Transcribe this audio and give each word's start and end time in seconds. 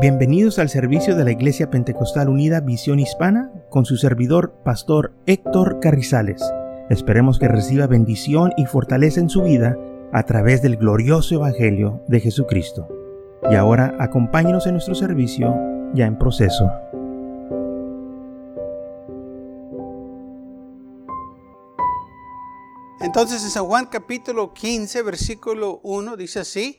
Bienvenidos 0.00 0.60
al 0.60 0.68
servicio 0.68 1.16
de 1.16 1.24
la 1.24 1.32
Iglesia 1.32 1.70
Pentecostal 1.70 2.28
Unida 2.28 2.60
Visión 2.60 3.00
Hispana 3.00 3.50
con 3.68 3.84
su 3.84 3.96
servidor, 3.96 4.54
Pastor 4.64 5.12
Héctor 5.26 5.80
Carrizales. 5.80 6.40
Esperemos 6.88 7.40
que 7.40 7.48
reciba 7.48 7.88
bendición 7.88 8.52
y 8.56 8.66
fortaleza 8.66 9.18
en 9.18 9.28
su 9.28 9.42
vida 9.42 9.76
a 10.12 10.22
través 10.22 10.62
del 10.62 10.76
glorioso 10.76 11.34
Evangelio 11.34 12.00
de 12.06 12.20
Jesucristo. 12.20 12.86
Y 13.50 13.56
ahora 13.56 13.96
acompáñenos 13.98 14.68
en 14.68 14.74
nuestro 14.74 14.94
servicio 14.94 15.52
ya 15.94 16.06
en 16.06 16.16
proceso. 16.16 16.70
Entonces 23.00 23.42
en 23.42 23.50
San 23.50 23.64
Juan 23.64 23.86
capítulo 23.86 24.54
15, 24.54 25.02
versículo 25.02 25.80
1 25.82 26.16
dice 26.16 26.38
así, 26.38 26.78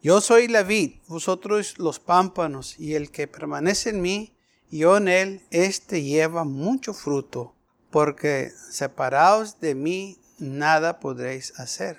Yo 0.00 0.20
soy 0.20 0.48
la 0.48 0.62
vid, 0.62 1.00
vosotros 1.06 1.78
los 1.78 1.98
pámpanos, 1.98 2.78
y 2.78 2.94
el 2.94 3.10
que 3.10 3.26
permanece 3.26 3.90
en 3.90 4.00
mí 4.00 4.34
yo 4.70 4.98
en 4.98 5.08
él, 5.08 5.42
éste 5.50 6.02
lleva 6.02 6.44
mucho 6.44 6.92
fruto, 6.92 7.54
porque 7.90 8.52
separados 8.70 9.60
de 9.60 9.74
mí 9.74 10.18
nada 10.38 11.00
podréis 11.00 11.58
hacer. 11.58 11.98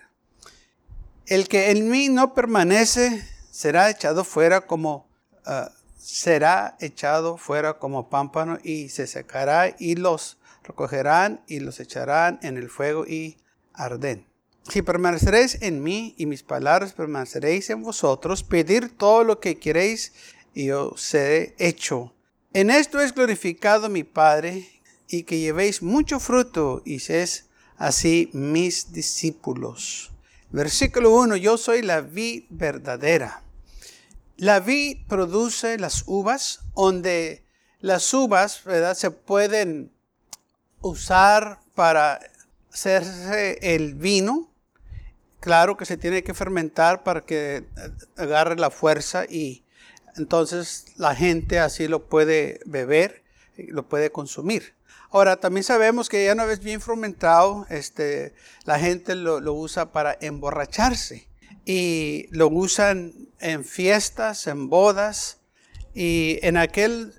El 1.26 1.48
que 1.48 1.72
en 1.72 1.90
mí 1.90 2.10
no 2.10 2.34
permanece 2.34 3.28
será 3.50 3.90
echado 3.90 4.24
fuera 4.24 4.62
como 4.62 5.08
ah, 5.46 5.72
será 5.98 6.78
echado 6.80 7.38
fuera 7.38 7.80
como 7.80 8.10
pámpano 8.10 8.58
y 8.64 8.90
se 8.90 9.08
secará 9.08 9.76
y 9.78 9.96
los 9.96 10.38
recogerán 10.64 11.44
y 11.48 11.60
los 11.60 11.80
echarán 11.80 12.40
en 12.42 12.58
el 12.58 12.70
fuego 12.70 13.06
y 13.06 13.38
arden. 13.74 14.29
Si 14.70 14.84
permaneceréis 14.84 15.58
en 15.62 15.82
mí 15.82 16.14
y 16.18 16.28
mis 16.28 16.44
palabras 16.44 16.94
permaneceréis 16.94 17.72
en 17.72 17.82
vosotros, 17.82 18.44
pedir 18.44 18.96
todo 18.96 19.24
lo 19.24 19.40
que 19.40 19.58
queréis 19.58 20.14
y 20.54 20.66
yo 20.66 20.94
seré 20.96 21.56
hecho. 21.58 22.14
En 22.54 22.70
esto 22.70 23.00
es 23.00 23.16
glorificado 23.16 23.90
mi 23.90 24.04
Padre 24.04 24.70
y 25.08 25.24
que 25.24 25.40
llevéis 25.40 25.82
mucho 25.82 26.20
fruto 26.20 26.84
y 26.86 27.00
seáis 27.00 27.46
así 27.78 28.30
mis 28.34 28.92
discípulos. 28.92 30.12
Versículo 30.52 31.16
1, 31.16 31.36
yo 31.38 31.58
soy 31.58 31.82
la 31.82 32.02
vid 32.02 32.44
verdadera. 32.50 33.42
La 34.38 34.60
vid 34.60 34.98
produce 35.08 35.80
las 35.80 36.04
uvas, 36.06 36.60
donde 36.76 37.44
las 37.80 38.14
uvas 38.14 38.64
¿verdad? 38.64 38.96
se 38.96 39.10
pueden 39.10 39.92
usar 40.82 41.60
para 41.74 42.20
hacerse 42.72 43.58
el 43.62 43.96
vino 43.96 44.50
Claro 45.40 45.78
que 45.78 45.86
se 45.86 45.98
tiene 45.98 46.24
que 46.24 46.34
fermentar 46.34 47.04
para 47.04 47.22
que 47.22 47.58
eh, 47.58 47.64
agarre 48.18 48.58
la 48.58 48.70
fuerza 48.70 49.26
y 49.26 49.64
entonces 50.18 50.86
la 50.98 51.16
gente 51.16 51.60
así 51.60 51.88
lo 51.88 52.08
puede 52.08 52.60
beber, 52.66 53.24
lo 53.56 53.88
puede 53.88 54.12
consumir. 54.12 54.74
Ahora, 55.12 55.38
también 55.38 55.64
sabemos 55.64 56.08
que 56.08 56.26
ya 56.26 56.34
una 56.34 56.46
vez 56.46 56.60
bien 56.60 56.82
fermentado, 56.82 57.66
este, 57.70 58.34
la 58.66 58.80
gente 58.80 59.16
lo, 59.16 59.40
usa 59.54 59.92
para 59.92 60.16
emborracharse 60.22 61.28
y 61.66 62.28
lo 62.30 62.48
usan 62.50 63.14
en 63.40 63.64
fiestas, 63.64 64.46
en 64.46 64.70
bodas 64.70 65.40
y 65.96 66.38
en, 66.44 66.58
aquel, 66.58 67.14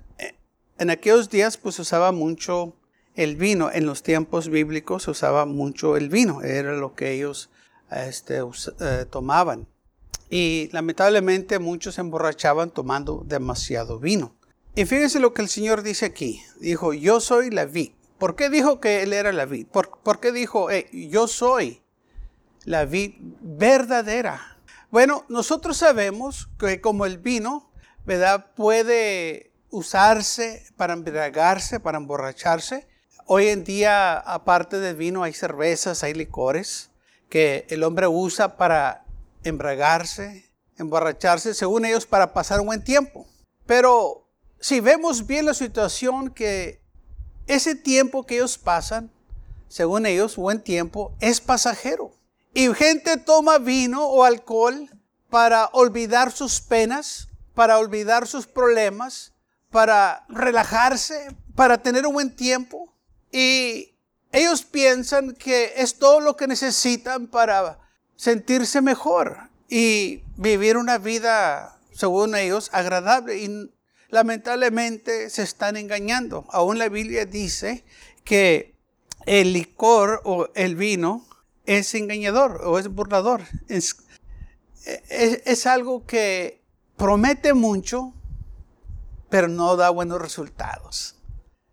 en 0.77 0.89
aquellos 0.89 1.29
días 1.29 1.57
pues 1.57 1.79
usaba 1.79 2.13
mucho 2.13 2.77
el 3.15 3.35
vino. 3.35 3.69
En 3.71 3.85
los 3.85 4.03
tiempos 4.03 4.47
bíblicos 4.47 5.07
usaba 5.09 5.45
mucho 5.45 5.97
el 5.97 6.07
vino, 6.07 6.43
era 6.43 6.73
lo 6.73 6.95
que 6.95 7.11
ellos 7.11 7.49
este, 7.91 8.41
eh, 8.79 9.05
tomaban. 9.09 9.67
Y 10.29 10.69
lamentablemente 10.71 11.59
muchos 11.59 11.95
se 11.95 12.01
emborrachaban 12.01 12.71
tomando 12.71 13.23
demasiado 13.25 13.99
vino. 13.99 14.33
Y 14.75 14.85
fíjense 14.85 15.19
lo 15.19 15.33
que 15.33 15.41
el 15.41 15.49
Señor 15.49 15.83
dice 15.83 16.05
aquí. 16.05 16.41
Dijo, 16.59 16.93
yo 16.93 17.19
soy 17.19 17.49
la 17.49 17.65
vid. 17.65 17.91
¿Por 18.17 18.35
qué 18.35 18.49
dijo 18.49 18.79
que 18.79 19.03
Él 19.03 19.11
era 19.11 19.33
la 19.33 19.45
vid? 19.45 19.67
¿Por, 19.67 20.19
qué 20.21 20.31
dijo, 20.31 20.69
yo 20.93 21.27
soy 21.27 21.81
la 22.63 22.85
vid 22.85 23.15
verdadera? 23.41 24.57
Bueno, 24.89 25.25
nosotros 25.27 25.77
sabemos 25.77 26.49
que 26.57 26.79
como 26.79 27.05
el 27.05 27.17
vino, 27.17 27.69
¿verdad? 28.05 28.53
Puede 28.55 29.51
usarse 29.69 30.65
para 30.77 30.93
embriagarse, 30.93 31.79
para 31.79 31.97
emborracharse. 31.97 32.87
Hoy 33.25 33.47
en 33.47 33.63
día, 33.63 34.17
aparte 34.17 34.79
del 34.79 34.95
vino, 34.95 35.23
hay 35.23 35.33
cervezas, 35.33 36.03
hay 36.03 36.13
licores 36.13 36.90
que 37.31 37.65
el 37.69 37.83
hombre 37.85 38.09
usa 38.09 38.57
para 38.57 39.05
embragarse, 39.45 40.51
emborracharse, 40.77 41.53
según 41.53 41.85
ellos, 41.85 42.05
para 42.05 42.33
pasar 42.33 42.59
un 42.59 42.67
buen 42.67 42.83
tiempo. 42.83 43.25
Pero 43.65 44.27
si 44.59 44.81
vemos 44.81 45.25
bien 45.25 45.45
la 45.45 45.53
situación, 45.53 46.31
que 46.31 46.81
ese 47.47 47.73
tiempo 47.73 48.25
que 48.25 48.35
ellos 48.35 48.57
pasan, 48.57 49.09
según 49.69 50.05
ellos, 50.05 50.35
buen 50.35 50.61
tiempo, 50.61 51.15
es 51.21 51.39
pasajero. 51.39 52.11
Y 52.53 52.67
gente 52.73 53.15
toma 53.15 53.59
vino 53.59 54.05
o 54.05 54.25
alcohol 54.25 54.89
para 55.29 55.67
olvidar 55.67 56.33
sus 56.33 56.59
penas, 56.59 57.29
para 57.55 57.79
olvidar 57.79 58.27
sus 58.27 58.45
problemas, 58.45 59.31
para 59.69 60.25
relajarse, 60.27 61.33
para 61.55 61.81
tener 61.81 62.05
un 62.05 62.13
buen 62.13 62.35
tiempo. 62.35 62.93
Y 63.31 63.90
ellos 64.31 64.63
piensan 64.63 65.33
que 65.33 65.73
es 65.77 65.95
todo 65.95 66.21
lo 66.21 66.37
que 66.37 66.47
necesitan 66.47 67.27
para 67.27 67.79
sentirse 68.15 68.81
mejor 68.81 69.49
y 69.67 70.23
vivir 70.37 70.77
una 70.77 70.97
vida, 70.97 71.79
según 71.93 72.35
ellos, 72.35 72.69
agradable. 72.71 73.37
Y 73.39 73.71
lamentablemente 74.09 75.29
se 75.29 75.43
están 75.43 75.75
engañando. 75.75 76.45
Aún 76.49 76.77
la 76.77 76.87
Biblia 76.87 77.25
dice 77.25 77.83
que 78.23 78.75
el 79.25 79.53
licor 79.53 80.21
o 80.23 80.49
el 80.55 80.75
vino 80.75 81.25
es 81.65 81.93
engañador 81.93 82.61
o 82.63 82.79
es 82.79 82.87
burlador. 82.87 83.41
Es, 83.67 83.97
es 84.85 85.65
algo 85.65 86.05
que 86.05 86.61
promete 86.95 87.53
mucho, 87.53 88.13
pero 89.29 89.47
no 89.47 89.75
da 89.75 89.89
buenos 89.89 90.21
resultados. 90.21 91.15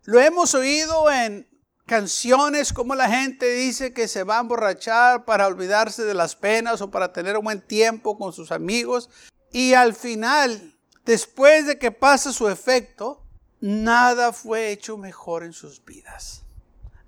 Lo 0.03 0.19
hemos 0.19 0.55
oído 0.55 1.11
en 1.11 1.47
canciones 1.89 2.71
como 2.71 2.93
la 2.93 3.09
gente 3.09 3.51
dice 3.51 3.93
que 3.93 4.07
se 4.07 4.23
va 4.23 4.37
a 4.37 4.41
emborrachar 4.41 5.25
para 5.25 5.47
olvidarse 5.47 6.03
de 6.03 6.13
las 6.13 6.35
penas 6.35 6.81
o 6.81 6.91
para 6.91 7.13
tener 7.13 7.35
un 7.35 7.45
buen 7.45 7.61
tiempo 7.61 8.15
con 8.15 8.31
sus 8.31 8.51
amigos. 8.51 9.09
Y 9.51 9.73
al 9.73 9.95
final, 9.95 10.77
después 11.03 11.65
de 11.65 11.79
que 11.79 11.91
pasa 11.91 12.31
su 12.31 12.47
efecto, 12.47 13.25
nada 13.59 14.33
fue 14.33 14.71
hecho 14.71 14.99
mejor 14.99 15.43
en 15.43 15.51
sus 15.51 15.83
vidas. 15.83 16.43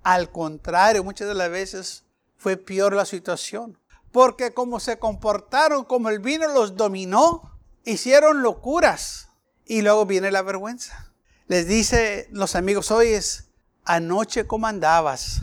Al 0.02 0.32
contrario, 0.32 1.04
muchas 1.04 1.28
de 1.28 1.34
las 1.34 1.48
veces 1.48 2.02
fue 2.36 2.56
peor 2.56 2.92
la 2.92 3.06
situación. 3.06 3.78
Porque 4.10 4.52
como 4.52 4.80
se 4.80 4.98
comportaron, 4.98 5.84
como 5.84 6.08
el 6.08 6.18
vino 6.18 6.48
los 6.48 6.76
dominó, 6.76 7.56
hicieron 7.84 8.42
locuras. 8.42 9.28
Y 9.64 9.82
luego 9.82 10.06
viene 10.06 10.32
la 10.32 10.42
vergüenza. 10.42 11.12
Les 11.46 11.68
dice 11.68 12.26
los 12.32 12.56
amigos, 12.56 12.90
hoy 12.90 13.10
es 13.10 13.51
anoche 13.84 14.46
cómo 14.46 14.66
andabas. 14.66 15.40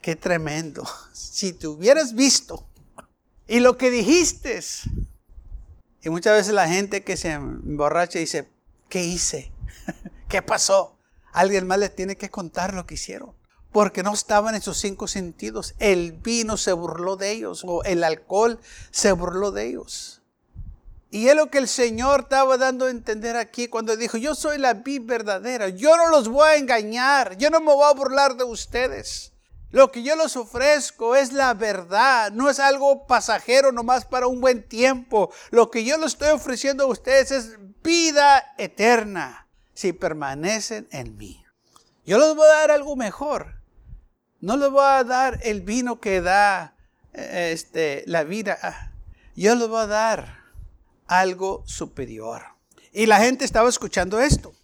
Qué 0.00 0.16
tremendo. 0.16 0.84
Si 1.12 1.52
te 1.52 1.66
hubieras 1.66 2.14
visto 2.14 2.66
y 3.46 3.60
lo 3.60 3.76
que 3.76 3.90
dijiste. 3.90 4.60
Y 6.02 6.10
muchas 6.10 6.34
veces 6.34 6.54
la 6.54 6.68
gente 6.68 7.02
que 7.02 7.16
se 7.16 7.32
emborracha 7.32 8.18
dice, 8.18 8.48
¿qué 8.88 9.04
hice? 9.04 9.50
¿Qué 10.28 10.42
pasó? 10.42 10.96
Alguien 11.32 11.66
más 11.66 11.78
les 11.78 11.94
tiene 11.94 12.16
que 12.16 12.30
contar 12.30 12.74
lo 12.74 12.86
que 12.86 12.94
hicieron. 12.94 13.34
Porque 13.72 14.02
no 14.02 14.14
estaban 14.14 14.54
en 14.54 14.62
sus 14.62 14.78
cinco 14.78 15.08
sentidos. 15.08 15.74
El 15.78 16.12
vino 16.12 16.56
se 16.56 16.72
burló 16.72 17.16
de 17.16 17.32
ellos 17.32 17.62
o 17.66 17.82
el 17.84 18.04
alcohol 18.04 18.60
se 18.90 19.12
burló 19.12 19.50
de 19.50 19.68
ellos. 19.68 20.17
Y 21.10 21.28
es 21.28 21.36
lo 21.36 21.50
que 21.50 21.58
el 21.58 21.68
Señor 21.68 22.20
estaba 22.20 22.58
dando 22.58 22.86
a 22.86 22.90
entender 22.90 23.36
aquí 23.36 23.68
cuando 23.68 23.96
dijo, 23.96 24.18
yo 24.18 24.34
soy 24.34 24.58
la 24.58 24.74
vid 24.74 25.02
verdadera, 25.04 25.70
yo 25.70 25.96
no 25.96 26.10
los 26.10 26.28
voy 26.28 26.48
a 26.48 26.56
engañar, 26.56 27.38
yo 27.38 27.48
no 27.48 27.60
me 27.60 27.72
voy 27.72 27.88
a 27.88 27.94
burlar 27.94 28.36
de 28.36 28.44
ustedes. 28.44 29.32
Lo 29.70 29.90
que 29.90 30.02
yo 30.02 30.16
les 30.16 30.36
ofrezco 30.36 31.14
es 31.14 31.32
la 31.32 31.52
verdad, 31.54 32.32
no 32.32 32.48
es 32.48 32.58
algo 32.58 33.06
pasajero 33.06 33.72
nomás 33.72 34.04
para 34.04 34.26
un 34.26 34.40
buen 34.40 34.66
tiempo. 34.66 35.30
Lo 35.50 35.70
que 35.70 35.84
yo 35.84 35.96
les 35.98 36.12
estoy 36.12 36.30
ofreciendo 36.30 36.84
a 36.84 36.88
ustedes 36.88 37.30
es 37.30 37.58
vida 37.82 38.54
eterna 38.56 39.46
si 39.74 39.92
permanecen 39.92 40.88
en 40.90 41.16
mí. 41.16 41.44
Yo 42.04 42.18
les 42.18 42.34
voy 42.34 42.46
a 42.46 42.60
dar 42.60 42.70
algo 42.70 42.96
mejor. 42.96 43.60
No 44.40 44.56
les 44.56 44.70
voy 44.70 44.84
a 44.84 45.04
dar 45.04 45.38
el 45.42 45.60
vino 45.60 46.00
que 46.00 46.20
da 46.20 46.74
eh, 47.12 47.50
este, 47.52 48.04
la 48.06 48.24
vida. 48.24 48.92
Yo 49.36 49.54
les 49.54 49.68
voy 49.68 49.82
a 49.82 49.86
dar 49.86 50.38
algo 51.08 51.64
superior. 51.66 52.42
Y 52.92 53.06
la 53.06 53.18
gente 53.18 53.44
estaba 53.44 53.68
escuchando 53.68 54.20
esto, 54.20 54.54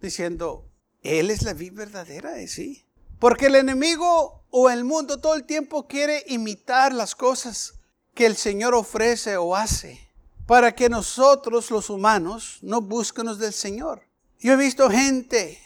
diciendo, 0.00 0.64
Él 1.02 1.30
es 1.30 1.42
la 1.42 1.52
vida 1.52 1.84
verdadera, 1.84 2.40
¿eh? 2.40 2.48
sí. 2.48 2.86
Porque 3.18 3.46
el 3.46 3.56
enemigo 3.56 4.44
o 4.50 4.70
el 4.70 4.84
mundo 4.84 5.18
todo 5.18 5.34
el 5.34 5.44
tiempo 5.44 5.86
quiere 5.86 6.24
imitar 6.28 6.94
las 6.94 7.14
cosas 7.14 7.74
que 8.14 8.26
el 8.26 8.36
Señor 8.36 8.74
ofrece 8.74 9.36
o 9.36 9.54
hace 9.54 10.08
para 10.46 10.74
que 10.74 10.88
nosotros 10.88 11.70
los 11.70 11.90
humanos 11.90 12.58
no 12.62 12.80
busquemos 12.80 13.38
del 13.38 13.52
Señor. 13.52 14.02
Yo 14.40 14.54
he 14.54 14.56
visto 14.56 14.88
gente 14.88 15.60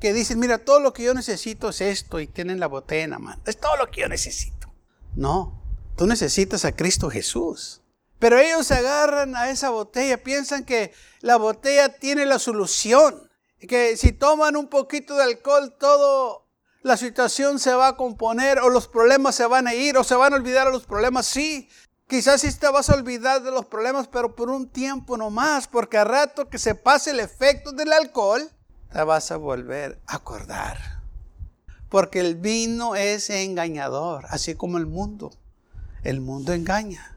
que 0.00 0.12
dicen, 0.12 0.38
mira, 0.38 0.58
todo 0.58 0.80
lo 0.80 0.92
que 0.92 1.04
yo 1.04 1.14
necesito 1.14 1.70
es 1.70 1.80
esto 1.80 2.20
y 2.20 2.26
tienen 2.26 2.60
la 2.60 2.66
botella 2.66 3.04
en 3.04 3.10
la 3.10 3.18
mano. 3.18 3.40
Es 3.46 3.58
todo 3.58 3.76
lo 3.76 3.90
que 3.90 4.02
yo 4.02 4.08
necesito. 4.08 4.70
No, 5.14 5.62
tú 5.96 6.06
necesitas 6.06 6.64
a 6.64 6.72
Cristo 6.72 7.08
Jesús. 7.08 7.80
Pero 8.18 8.38
ellos 8.38 8.66
se 8.66 8.74
agarran 8.74 9.36
a 9.36 9.50
esa 9.50 9.70
botella, 9.70 10.22
piensan 10.22 10.64
que 10.64 10.92
la 11.20 11.36
botella 11.36 11.98
tiene 11.98 12.24
la 12.26 12.38
solución. 12.38 13.30
Que 13.68 13.96
si 13.96 14.12
toman 14.12 14.56
un 14.56 14.68
poquito 14.68 15.16
de 15.16 15.24
alcohol, 15.24 15.74
todo 15.78 16.46
la 16.82 16.96
situación 16.96 17.58
se 17.58 17.74
va 17.74 17.88
a 17.88 17.96
componer 17.96 18.60
o 18.60 18.70
los 18.70 18.86
problemas 18.86 19.34
se 19.34 19.44
van 19.46 19.66
a 19.66 19.74
ir 19.74 19.98
o 19.98 20.04
se 20.04 20.14
van 20.14 20.32
a 20.32 20.36
olvidar 20.36 20.68
los 20.68 20.86
problemas. 20.86 21.26
Sí, 21.26 21.68
quizás 22.06 22.42
sí 22.42 22.52
te 22.54 22.68
vas 22.68 22.88
a 22.90 22.94
olvidar 22.94 23.42
de 23.42 23.50
los 23.50 23.66
problemas, 23.66 24.06
pero 24.06 24.36
por 24.36 24.50
un 24.50 24.68
tiempo 24.68 25.16
nomás, 25.16 25.66
porque 25.66 25.98
a 25.98 26.04
rato 26.04 26.48
que 26.48 26.58
se 26.58 26.76
pase 26.76 27.10
el 27.10 27.20
efecto 27.20 27.72
del 27.72 27.92
alcohol, 27.92 28.48
te 28.92 29.02
vas 29.02 29.32
a 29.32 29.36
volver 29.36 30.00
a 30.06 30.16
acordar. 30.16 30.78
Porque 31.88 32.20
el 32.20 32.36
vino 32.36 32.94
es 32.94 33.30
engañador, 33.30 34.26
así 34.30 34.54
como 34.54 34.78
el 34.78 34.86
mundo. 34.86 35.32
El 36.04 36.20
mundo 36.20 36.52
engaña. 36.52 37.15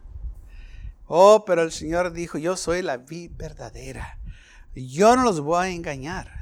Oh, 1.10 1.44
pero 1.44 1.64
el 1.64 1.74
Señor 1.74 2.14
dijo, 2.14 2.38
yo 2.38 2.56
soy 2.56 2.82
la 2.82 2.96
vida 2.96 3.34
verdadera. 3.38 4.20
Yo 4.74 5.18
no 5.18 5.24
los 5.24 5.42
voy 5.42 5.66
a 5.66 5.70
engañar 5.70 6.40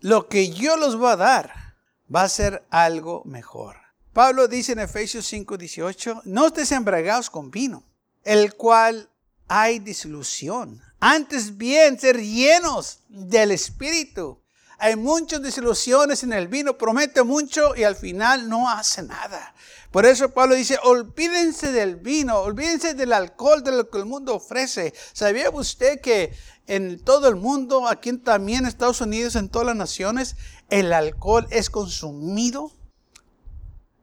lo 0.00 0.28
que 0.28 0.50
yo 0.50 0.76
los 0.76 0.96
voy 0.96 1.10
a 1.10 1.16
dar 1.16 1.74
va 2.14 2.22
a 2.22 2.28
ser 2.28 2.64
algo 2.70 3.22
mejor. 3.24 3.76
Pablo 4.12 4.48
dice 4.48 4.72
en 4.72 4.80
Efesios 4.80 5.30
5:18, 5.30 6.22
no 6.24 6.46
estés 6.46 6.72
embriagados 6.72 7.30
con 7.30 7.50
vino, 7.50 7.84
el 8.24 8.54
cual 8.54 9.08
hay 9.46 9.78
disilusión. 9.78 10.82
Antes 11.00 11.56
bien, 11.56 11.98
ser 11.98 12.20
llenos 12.20 13.00
del 13.08 13.52
Espíritu. 13.52 14.40
Hay 14.78 14.94
muchas 14.94 15.42
desilusiones 15.42 16.22
en 16.22 16.32
el 16.32 16.46
vino, 16.46 16.78
promete 16.78 17.24
mucho 17.24 17.74
y 17.74 17.82
al 17.82 17.96
final 17.96 18.48
no 18.48 18.70
hace 18.70 19.02
nada. 19.02 19.54
Por 19.90 20.06
eso 20.06 20.30
Pablo 20.30 20.54
dice, 20.54 20.78
olvídense 20.84 21.72
del 21.72 21.96
vino, 21.96 22.38
olvídense 22.38 22.94
del 22.94 23.12
alcohol, 23.12 23.64
de 23.64 23.72
lo 23.72 23.90
que 23.90 23.98
el 23.98 24.06
mundo 24.06 24.36
ofrece. 24.36 24.94
¿Sabía 25.12 25.50
usted 25.50 26.00
que 26.00 26.32
en 26.68 27.02
todo 27.02 27.28
el 27.28 27.36
mundo, 27.36 27.88
aquí 27.88 28.12
también 28.18 28.60
en 28.60 28.66
Estados 28.66 29.00
Unidos, 29.00 29.34
en 29.34 29.48
todas 29.48 29.66
las 29.66 29.76
naciones, 29.76 30.36
el 30.68 30.92
alcohol 30.92 31.46
es 31.50 31.70
consumido. 31.70 32.70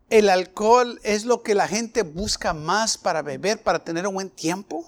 El 0.10 0.30
alcohol 0.30 1.00
es 1.04 1.26
lo 1.26 1.42
que 1.42 1.56
la 1.56 1.68
gente 1.68 2.02
busca 2.02 2.54
más 2.54 2.98
para 2.98 3.22
beber, 3.22 3.62
para 3.62 3.84
tener 3.84 4.08
un 4.08 4.16
buen 4.16 4.30
tiempo. 4.30 4.86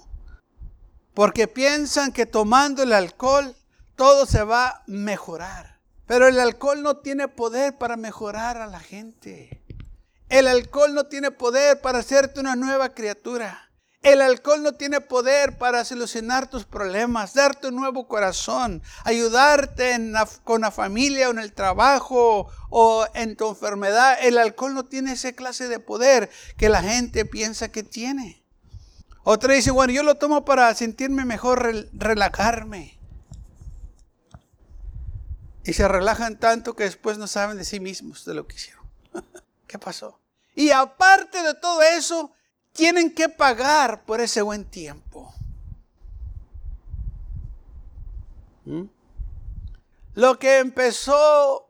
Porque 1.14 1.48
piensan 1.48 2.12
que 2.12 2.26
tomando 2.26 2.82
el 2.82 2.92
alcohol 2.92 3.56
todo 3.94 4.26
se 4.26 4.42
va 4.42 4.68
a 4.68 4.82
mejorar. 4.86 5.77
Pero 6.08 6.26
el 6.26 6.40
alcohol 6.40 6.82
no 6.82 6.96
tiene 6.96 7.28
poder 7.28 7.76
para 7.76 7.98
mejorar 7.98 8.56
a 8.56 8.66
la 8.66 8.80
gente. 8.80 9.62
El 10.30 10.48
alcohol 10.48 10.94
no 10.94 11.04
tiene 11.04 11.30
poder 11.30 11.82
para 11.82 11.98
hacerte 11.98 12.40
una 12.40 12.56
nueva 12.56 12.88
criatura. 12.88 13.70
El 14.02 14.22
alcohol 14.22 14.62
no 14.62 14.72
tiene 14.72 15.02
poder 15.02 15.58
para 15.58 15.84
solucionar 15.84 16.48
tus 16.48 16.64
problemas, 16.64 17.34
darte 17.34 17.68
un 17.68 17.76
nuevo 17.76 18.08
corazón, 18.08 18.82
ayudarte 19.04 19.98
con 20.44 20.62
la 20.62 20.70
familia 20.70 21.28
o 21.28 21.32
en 21.32 21.40
el 21.40 21.52
trabajo 21.52 22.48
o 22.70 23.06
en 23.12 23.36
tu 23.36 23.46
enfermedad. 23.46 24.16
El 24.22 24.38
alcohol 24.38 24.72
no 24.72 24.86
tiene 24.86 25.12
esa 25.12 25.32
clase 25.32 25.68
de 25.68 25.78
poder 25.78 26.30
que 26.56 26.70
la 26.70 26.82
gente 26.82 27.26
piensa 27.26 27.70
que 27.70 27.82
tiene. 27.82 28.42
Otra 29.24 29.52
dice, 29.52 29.72
bueno, 29.72 29.92
yo 29.92 30.02
lo 30.02 30.14
tomo 30.14 30.46
para 30.46 30.72
sentirme 30.74 31.26
mejor, 31.26 31.90
relajarme. 31.92 32.97
Y 35.68 35.74
se 35.74 35.86
relajan 35.86 36.38
tanto 36.38 36.74
que 36.74 36.84
después 36.84 37.18
no 37.18 37.26
saben 37.26 37.58
de 37.58 37.64
sí 37.66 37.78
mismos 37.78 38.24
de 38.24 38.32
lo 38.32 38.46
que 38.46 38.56
hicieron. 38.56 38.86
¿Qué 39.66 39.78
pasó? 39.78 40.18
Y 40.54 40.70
aparte 40.70 41.42
de 41.42 41.52
todo 41.52 41.82
eso, 41.82 42.32
tienen 42.72 43.14
que 43.14 43.28
pagar 43.28 44.06
por 44.06 44.22
ese 44.22 44.40
buen 44.40 44.64
tiempo. 44.64 45.30
¿Mm? 48.64 48.84
Lo 50.14 50.38
que 50.38 50.56
empezó 50.56 51.68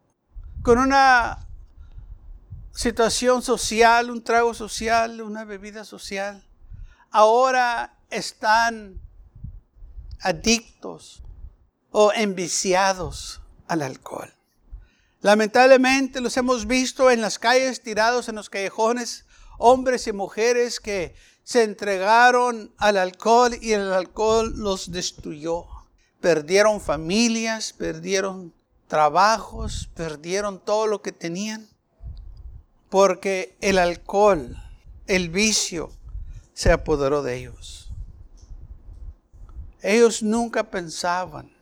con 0.62 0.78
una 0.78 1.48
situación 2.70 3.42
social, 3.42 4.12
un 4.12 4.22
trago 4.22 4.54
social, 4.54 5.20
una 5.22 5.44
bebida 5.44 5.84
social, 5.84 6.46
ahora 7.10 7.98
están 8.10 9.00
adictos 10.20 11.20
o 11.90 12.12
enviciados 12.12 13.42
al 13.68 13.82
alcohol. 13.82 14.32
Lamentablemente 15.20 16.20
los 16.20 16.36
hemos 16.36 16.66
visto 16.66 17.10
en 17.10 17.20
las 17.20 17.38
calles 17.38 17.82
tirados 17.82 18.28
en 18.28 18.36
los 18.36 18.50
callejones 18.50 19.24
hombres 19.58 20.06
y 20.06 20.12
mujeres 20.12 20.80
que 20.80 21.14
se 21.42 21.64
entregaron 21.64 22.72
al 22.78 22.96
alcohol 22.96 23.56
y 23.60 23.72
el 23.72 23.92
alcohol 23.92 24.52
los 24.56 24.92
destruyó. 24.92 25.66
Perdieron 26.20 26.80
familias, 26.80 27.72
perdieron 27.72 28.54
trabajos, 28.86 29.90
perdieron 29.94 30.64
todo 30.64 30.86
lo 30.86 31.02
que 31.02 31.12
tenían. 31.12 31.68
Porque 32.88 33.56
el 33.60 33.78
alcohol, 33.78 34.56
el 35.06 35.28
vicio, 35.30 35.90
se 36.54 36.72
apoderó 36.72 37.22
de 37.22 37.36
ellos. 37.36 37.90
Ellos 39.80 40.22
nunca 40.22 40.70
pensaban 40.70 41.57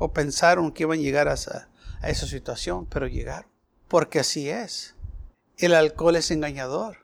o 0.00 0.14
pensaron 0.14 0.72
que 0.72 0.84
iban 0.84 0.98
a 0.98 1.02
llegar 1.02 1.28
a 1.28 1.34
esa, 1.34 2.26
situación, 2.26 2.86
pero 2.86 3.06
llegaron. 3.06 3.50
Porque 3.86 4.18
así 4.18 4.48
es. 4.48 4.94
El 5.58 5.74
alcohol 5.74 6.16
es 6.16 6.30
engañador. 6.30 6.96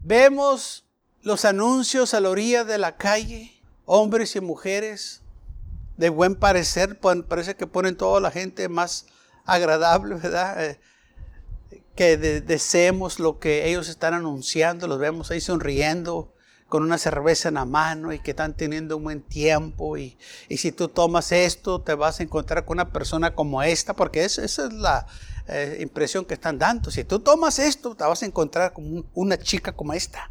Vemos 0.00 0.86
los 1.20 1.44
anuncios 1.44 2.14
a 2.14 2.20
la 2.20 2.30
orilla 2.30 2.64
de 2.64 2.78
la 2.78 2.96
calle, 2.96 3.52
hombres 3.84 4.34
y 4.36 4.40
mujeres 4.40 5.20
de 5.98 6.08
buen 6.08 6.34
parecer, 6.34 6.98
parece 6.98 7.56
que 7.56 7.66
ponen 7.66 7.94
toda 7.94 8.20
la 8.20 8.30
gente 8.30 8.70
más 8.70 9.04
agradable, 9.44 10.14
¿verdad? 10.14 10.64
Eh, 10.64 10.80
que 11.94 12.16
deseemos 12.16 13.18
lo 13.18 13.38
que 13.38 13.68
ellos 13.68 13.90
están 13.90 14.14
anunciando, 14.14 14.88
los 14.88 14.98
vemos 14.98 15.30
ahí 15.30 15.42
sonriendo 15.42 16.32
con 16.70 16.82
una 16.82 16.96
cerveza 16.96 17.48
en 17.48 17.56
la 17.56 17.66
mano 17.66 18.14
y 18.14 18.20
que 18.20 18.30
están 18.30 18.56
teniendo 18.56 18.96
un 18.96 19.04
buen 19.04 19.20
tiempo 19.20 19.98
y, 19.98 20.16
si 20.48 20.72
tú 20.72 20.88
tomas 20.88 21.32
esto 21.32 21.82
te 21.82 21.94
vas 21.94 22.20
a 22.20 22.22
encontrar 22.22 22.64
con 22.64 22.76
una 22.76 22.90
persona 22.90 23.34
como 23.34 23.62
esta, 23.62 23.94
porque 23.94 24.24
esa 24.24 24.44
es 24.44 24.58
la, 24.72 25.06
eh, 25.48 25.78
impresión 25.80 26.24
que 26.24 26.34
están 26.34 26.58
dando. 26.58 26.92
Si 26.92 27.02
tú 27.02 27.18
tomas 27.18 27.58
esto, 27.58 27.96
te 27.96 28.04
vas 28.04 28.22
a 28.22 28.26
encontrar 28.26 28.72
con 28.72 29.04
una 29.14 29.36
chica 29.36 29.72
como 29.72 29.92
esta. 29.92 30.30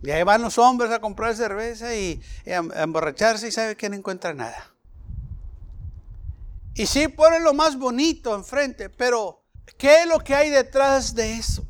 Y 0.00 0.12
ahí 0.12 0.22
van 0.22 0.42
los 0.42 0.58
hombres 0.58 0.92
a 0.92 1.00
comprar 1.00 1.34
cerveza 1.34 1.94
y, 1.96 2.22
a, 2.46 2.82
emborracharse 2.82 3.48
y 3.48 3.52
sabe 3.52 3.76
que 3.76 3.88
no 3.88 3.96
encuentra 3.96 4.32
nada. 4.32 4.72
Y 6.74 6.86
sí 6.86 7.08
ponen 7.08 7.42
lo 7.42 7.52
más 7.52 7.76
bonito 7.76 8.34
enfrente, 8.36 8.88
pero 8.90 9.42
¿qué 9.76 10.02
es 10.02 10.06
lo 10.06 10.20
que 10.20 10.36
hay 10.36 10.50
detrás 10.50 11.16
de 11.16 11.32
eso? 11.32 11.66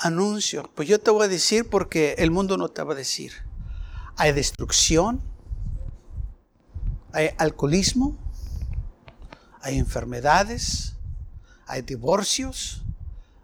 Anuncio. 0.00 0.70
Pues 0.74 0.88
yo 0.88 0.98
te 0.98 1.10
voy 1.10 1.24
a 1.24 1.28
decir 1.28 1.68
porque 1.68 2.14
el 2.18 2.30
mundo 2.30 2.56
no 2.56 2.68
te 2.68 2.82
va 2.82 2.94
a 2.94 2.96
decir. 2.96 3.32
Hay 4.16 4.32
destrucción, 4.32 5.22
hay 7.12 7.30
alcoholismo, 7.38 8.18
hay 9.62 9.78
enfermedades, 9.78 10.96
hay 11.66 11.82
divorcios, 11.82 12.82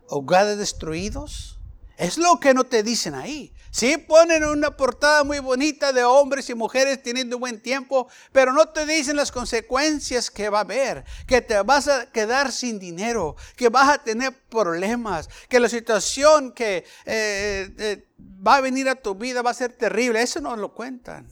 hogares 0.09 0.59
destruidos, 0.59 1.53
Es 1.99 2.19
lo 2.19 2.41
que 2.41 2.53
no 2.53 2.65
te 2.65 2.83
dicen 2.83 3.15
ahí. 3.15 3.55
Sí 3.77 3.99
ponen 3.99 4.43
una 4.43 4.75
portada 4.75 5.23
muy 5.23 5.39
bonita 5.39 5.93
de 5.93 6.03
hombres 6.03 6.49
y 6.49 6.55
mujeres 6.55 7.03
teniendo 7.03 7.37
un 7.37 7.41
buen 7.41 7.61
tiempo, 7.61 8.09
pero 8.33 8.55
no 8.55 8.71
te 8.71 8.87
dicen 8.87 9.17
las 9.17 9.31
consecuencias 9.31 10.31
que 10.31 10.49
va 10.49 10.61
a 10.61 10.63
haber, 10.63 11.05
que 11.27 11.43
te 11.43 11.61
vas 11.61 11.87
a 11.87 12.11
quedar 12.11 12.53
sin 12.53 12.79
dinero, 12.79 13.37
que 13.55 13.69
vas 13.69 13.91
a 13.91 14.03
tener 14.03 14.33
problemas, 14.49 15.29
que 15.51 15.61
la 15.61 15.69
situación 15.69 16.53
que 16.53 16.87
eh, 17.05 17.71
eh, 17.77 18.09
va 18.19 18.57
a 18.57 18.61
venir 18.63 18.89
a 18.89 18.95
tu 18.95 19.15
vida 19.15 19.43
va 19.43 19.51
a 19.51 19.53
ser 19.53 19.75
terrible. 19.75 20.23
Eso 20.23 20.41
no 20.41 20.57
lo 20.57 20.73
cuentan. 20.73 21.29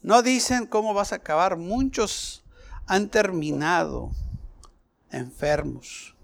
No 0.00 0.20
dicen 0.20 0.66
cómo 0.66 0.94
vas 0.94 1.12
a 1.12 1.16
acabar. 1.16 1.56
Muchos 1.56 2.42
han 2.88 3.08
terminado 3.08 4.10
enfermos. 5.12 6.16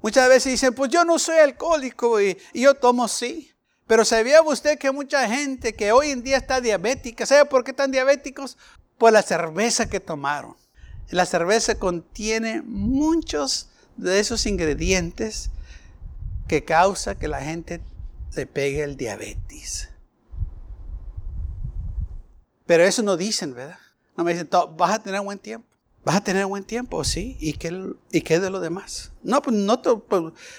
Muchas 0.00 0.28
veces 0.28 0.52
dicen, 0.52 0.72
pues 0.72 0.88
yo 0.92 1.04
no 1.04 1.18
soy 1.18 1.38
alcohólico 1.38 2.20
y, 2.20 2.38
y 2.52 2.60
yo 2.60 2.74
tomo 2.74 3.08
sí. 3.08 3.53
Pero 3.86 4.04
¿sabía 4.04 4.40
usted 4.42 4.78
que 4.78 4.90
mucha 4.90 5.28
gente 5.28 5.74
que 5.74 5.92
hoy 5.92 6.10
en 6.10 6.22
día 6.22 6.38
está 6.38 6.60
diabética, 6.60 7.26
¿sabe 7.26 7.44
por 7.44 7.64
qué 7.64 7.72
están 7.72 7.90
diabéticos? 7.90 8.56
Por 8.96 9.12
la 9.12 9.22
cerveza 9.22 9.88
que 9.88 10.00
tomaron. 10.00 10.56
La 11.10 11.26
cerveza 11.26 11.78
contiene 11.78 12.62
muchos 12.62 13.68
de 13.96 14.20
esos 14.20 14.46
ingredientes 14.46 15.50
que 16.48 16.64
causa 16.64 17.18
que 17.18 17.28
la 17.28 17.40
gente 17.40 17.82
le 18.34 18.46
pegue 18.46 18.82
el 18.82 18.96
diabetes. 18.96 19.90
Pero 22.66 22.84
eso 22.84 23.02
no 23.02 23.16
dicen, 23.16 23.54
¿verdad? 23.54 23.78
No 24.16 24.24
me 24.24 24.32
dicen, 24.32 24.48
vas 24.76 24.92
a 24.92 25.02
tener 25.02 25.20
buen 25.20 25.38
tiempo. 25.38 25.68
Vas 26.04 26.16
a 26.16 26.24
tener 26.24 26.46
buen 26.46 26.64
tiempo, 26.64 27.02
sí. 27.04 27.36
¿Y 27.40 27.54
qué, 27.54 27.94
y 28.12 28.20
qué 28.22 28.38
de 28.40 28.50
los 28.50 28.60
demás? 28.60 29.12
No, 29.22 29.40
pues 29.42 29.56
no 29.56 29.80
te 29.80 29.90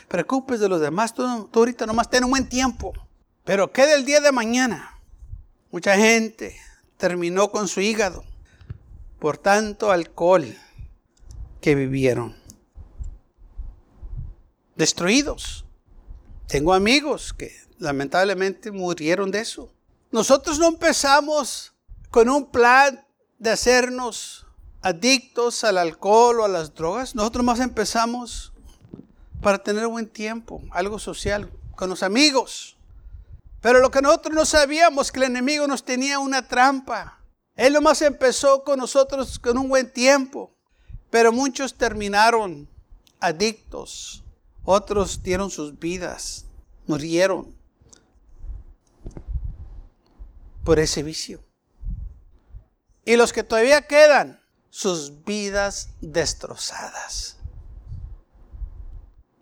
preocupes 0.07 0.59
de 0.59 0.69
los 0.69 0.81
demás. 0.81 1.13
Tú, 1.13 1.49
tú 1.51 1.59
ahorita 1.59 1.85
nomás 1.85 2.09
ten 2.09 2.23
un 2.23 2.31
buen 2.31 2.49
tiempo. 2.49 2.93
Pero 3.45 3.71
¿qué 3.71 3.85
del 3.85 4.05
día 4.05 4.21
de 4.21 4.31
mañana? 4.31 4.99
Mucha 5.71 5.95
gente 5.95 6.59
terminó 6.97 7.51
con 7.51 7.67
su 7.67 7.79
hígado 7.79 8.23
por 9.19 9.37
tanto 9.37 9.91
alcohol 9.91 10.57
que 11.61 11.75
vivieron. 11.75 12.35
Destruidos. 14.75 15.63
Tengo 16.47 16.73
amigos 16.73 17.33
que 17.33 17.55
lamentablemente 17.77 18.71
murieron 18.71 19.29
de 19.29 19.41
eso. 19.41 19.71
Nosotros 20.11 20.57
no 20.57 20.67
empezamos 20.67 21.73
con 22.09 22.29
un 22.29 22.49
plan 22.49 23.05
de 23.37 23.51
hacernos 23.51 24.47
adictos 24.81 25.63
al 25.63 25.77
alcohol 25.77 26.39
o 26.39 26.45
a 26.45 26.49
las 26.49 26.73
drogas. 26.73 27.13
Nosotros 27.13 27.45
más 27.45 27.59
empezamos 27.59 28.53
para 29.39 29.59
tener 29.59 29.85
buen 29.87 30.07
tiempo, 30.07 30.63
algo 30.71 30.97
social, 30.97 31.51
con 31.75 31.89
los 31.89 32.01
amigos. 32.01 32.74
Pero 33.65 33.79
lo 33.79 33.89
que 33.89 33.99
nosotros 33.99 34.35
no 34.35 34.45
sabíamos, 34.45 35.11
que 35.11 35.17
el 35.17 35.23
enemigo 35.23 35.65
nos 35.65 35.83
tenía 35.83 36.19
una 36.19 36.47
trampa. 36.47 37.19
Él 37.55 37.73
nomás 37.73 38.03
empezó 38.03 38.63
con 38.63 38.77
nosotros 38.77 39.39
con 39.39 39.57
un 39.57 39.69
buen 39.69 39.91
tiempo, 39.91 40.55
pero 41.09 41.31
muchos 41.31 41.73
terminaron 41.73 42.69
adictos, 43.19 44.23
otros 44.65 45.23
dieron 45.23 45.49
sus 45.49 45.79
vidas, 45.79 46.45
murieron 46.85 47.55
por 50.63 50.77
ese 50.77 51.01
vicio. 51.01 51.43
Y 53.03 53.15
los 53.15 53.33
que 53.33 53.43
todavía 53.43 53.81
quedan, 53.87 54.39
sus 54.69 55.23
vidas 55.23 55.89
destrozadas. 56.01 57.37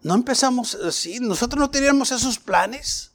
No 0.02 0.16
empezamos 0.16 0.76
así, 0.76 1.20
nosotros 1.20 1.60
no 1.60 1.70
teníamos 1.70 2.14
esos 2.14 2.40
planes. 2.40 3.13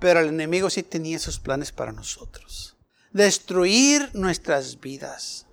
Pero 0.00 0.20
el 0.20 0.28
enemigo 0.28 0.70
sí 0.70 0.82
tenía 0.82 1.18
sus 1.18 1.38
planes 1.38 1.70
para 1.70 1.92
nosotros. 1.92 2.76
Destruir 3.12 4.10
nuestras 4.14 4.80
vidas. 4.80 5.46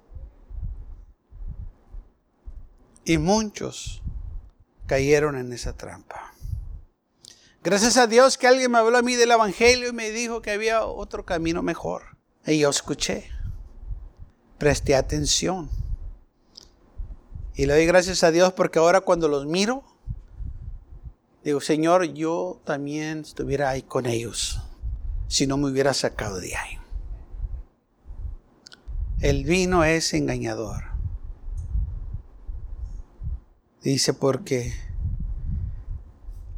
Y 3.04 3.18
muchos 3.18 4.02
cayeron 4.88 5.38
en 5.38 5.54
esa 5.54 5.74
trampa. 5.74 6.34
Gracias 7.64 7.98
a 7.98 8.08
Dios 8.08 8.38
que 8.38 8.48
alguien 8.48 8.72
me 8.72 8.78
habló 8.78 8.98
a 8.98 9.02
mí 9.02 9.16
del 9.16 9.32
Evangelio 9.32 9.90
y 9.90 9.94
me 9.94 10.12
dijo 10.12 10.42
que 10.42 10.52
había 10.52 10.86
otro 10.86 11.26
camino 11.26 11.62
mejor. 11.62 12.18
Y 12.46 12.60
yo 12.60 12.70
escuché. 12.70 13.30
Presté 14.58 14.96
atención. 14.96 15.70
Y 17.56 17.66
le 17.66 17.74
doy 17.74 17.86
gracias 17.86 18.24
a 18.24 18.32
Dios 18.32 18.54
porque 18.54 18.80
ahora 18.80 19.02
cuando 19.02 19.28
los 19.28 19.46
miro, 19.46 19.84
Digo, 21.44 21.62
Señor, 21.62 22.04
yo 22.14 22.62
también 22.66 23.20
estuviera 23.20 23.70
ahí 23.70 23.82
con 23.82 24.06
ellos 24.06 24.60
si 25.28 25.46
no 25.48 25.58
me 25.58 25.70
hubiera 25.70 25.94
sacado 25.94 26.40
de 26.40 26.56
ahí. 26.56 26.78
El 29.20 29.44
vino 29.44 29.84
es 29.84 30.14
engañador. 30.14 30.84
Dice 33.82 34.14
porque 34.14 34.74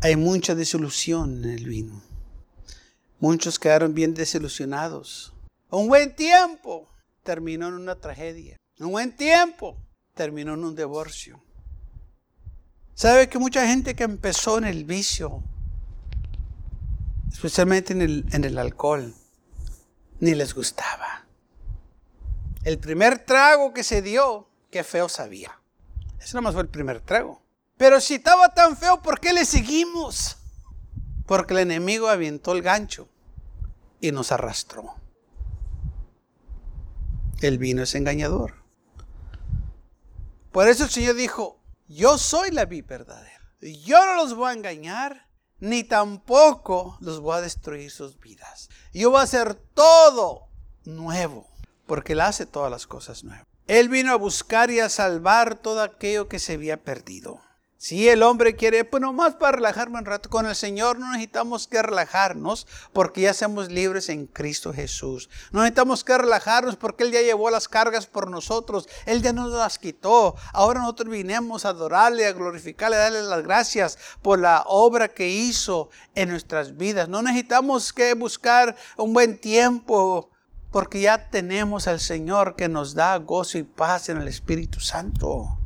hay 0.01 0.15
mucha 0.15 0.55
desilusión 0.55 1.43
en 1.43 1.51
el 1.51 1.65
vino. 1.65 2.01
Muchos 3.19 3.59
quedaron 3.59 3.93
bien 3.93 4.13
desilusionados. 4.13 5.33
Un 5.69 5.88
buen 5.88 6.15
tiempo 6.15 6.88
terminó 7.24 7.67
en 7.67 7.75
una 7.75 7.95
tragedia. 7.95 8.57
Un 8.79 8.91
buen 8.91 9.15
tiempo 9.15 9.77
terminó 10.13 10.53
en 10.53 10.63
un 10.63 10.75
divorcio. 10.75 11.41
¿Sabe 13.00 13.29
que 13.29 13.39
mucha 13.39 13.65
gente 13.65 13.96
que 13.96 14.03
empezó 14.03 14.58
en 14.58 14.65
el 14.65 14.84
vicio, 14.84 15.41
especialmente 17.32 17.94
en 17.94 18.01
el, 18.01 18.25
en 18.34 18.44
el 18.44 18.58
alcohol, 18.58 19.15
ni 20.20 20.36
les 20.36 20.53
gustaba? 20.53 21.25
El 22.65 22.77
primer 22.77 23.20
trago 23.20 23.74
que 23.74 23.86
se 23.86 24.01
dio, 24.01 24.50
qué 24.70 24.84
feo 24.84 25.08
sabía. 25.08 25.62
Ese 26.20 26.36
nomás 26.36 26.56
fue 26.56 26.63
el 26.63 26.68
primer 26.68 27.00
trago. 27.00 27.41
Pero 27.77 28.01
si 28.01 28.15
estaba 28.15 28.50
tan 28.50 28.75
feo, 28.75 29.01
¿por 29.01 29.22
qué 29.22 29.32
le 29.32 29.46
seguimos? 29.46 30.36
Porque 31.25 31.53
el 31.53 31.62
enemigo 31.62 32.10
avientó 32.10 32.51
el 32.51 32.62
gancho 32.62 33.08
y 34.01 34.12
nos 34.12 34.34
arrastró. 34.34 34.96
El 37.39 37.60
vino 37.60 37.82
es 37.82 37.96
engañador. 37.96 38.56
Por 40.51 40.68
eso 40.68 40.84
el 40.84 40.89
Señor 40.89 41.15
dijo, 41.15 41.59
yo 41.89 42.19
soy 42.19 42.51
la 42.51 42.65
vida 42.65 42.86
verdadera. 42.88 43.41
Yo 43.62 44.05
no 44.05 44.15
los 44.15 44.36
voy 44.36 44.51
a 44.51 44.53
engañar, 44.53 45.27
ni 45.60 45.84
tampoco 45.84 46.98
los 47.01 47.19
voy 47.19 47.38
a 47.38 47.41
destruir 47.41 47.89
sus 47.89 48.17
vidas. 48.19 48.69
Yo 48.93 49.10
voy 49.10 49.19
a 49.19 49.24
hacer 49.24 49.55
todo 49.55 50.48
nuevo, 50.86 51.48
porque 51.88 52.13
Él 52.13 52.22
hace 52.22 52.46
todas 52.46 52.72
las 52.72 52.88
cosas 52.88 53.24
nuevas. 53.24 53.46
Él 53.67 53.89
vino 53.89 54.12
a 54.12 54.17
buscar 54.17 54.72
y 54.72 54.79
a 54.79 54.88
salvar 54.89 55.55
todo 55.55 55.81
aquello 55.81 56.27
que 56.27 56.39
se 56.39 56.53
había 56.53 56.84
perdido. 56.84 57.41
Si 57.81 58.09
el 58.09 58.24
hombre 58.24 58.57
quiere, 58.57 58.83
pues 58.83 59.00
nomás 59.00 59.36
para 59.36 59.55
relajarme 59.55 60.00
un 60.00 60.05
rato 60.05 60.29
con 60.29 60.45
el 60.45 60.53
Señor, 60.53 61.00
no 61.00 61.13
necesitamos 61.13 61.65
que 61.65 61.81
relajarnos 61.81 62.67
porque 62.91 63.21
ya 63.21 63.33
somos 63.33 63.71
libres 63.71 64.09
en 64.09 64.27
Cristo 64.27 64.74
Jesús. 64.74 65.29
No 65.53 65.62
necesitamos 65.62 66.03
que 66.03 66.17
relajarnos 66.17 66.75
porque 66.75 67.05
Él 67.05 67.13
ya 67.13 67.21
llevó 67.21 67.50
las 67.50 67.69
cargas 67.69 68.05
por 68.05 68.29
nosotros. 68.29 68.89
Él 69.05 69.21
ya 69.21 69.31
nos 69.31 69.53
las 69.53 69.79
quitó. 69.79 70.36
Ahora 70.51 70.81
nosotros 70.81 71.09
vinimos 71.09 71.63
a 71.63 71.69
adorarle, 71.69 72.25
a 72.25 72.33
glorificarle, 72.33 72.98
a 72.98 73.00
darle 73.00 73.21
las 73.21 73.43
gracias 73.43 73.98
por 74.21 74.39
la 74.39 74.65
obra 74.67 75.07
que 75.07 75.29
hizo 75.29 75.89
en 76.15 76.27
nuestras 76.27 76.75
vidas. 76.75 77.07
No 77.07 77.21
necesitamos 77.21 77.93
que 77.93 78.13
buscar 78.13 78.75
un 78.98 79.13
buen 79.13 79.39
tiempo 79.39 80.31
porque 80.69 81.00
ya 81.00 81.29
tenemos 81.29 81.88
al 81.88 82.01
Señor 82.01 82.57
que 82.57 82.67
nos 82.67 82.93
da 82.93 83.15
gozo 83.19 83.57
y 83.57 83.63
paz 83.63 84.09
en 84.09 84.17
el 84.17 84.27
Espíritu 84.27 84.81
Santo. 84.81 85.59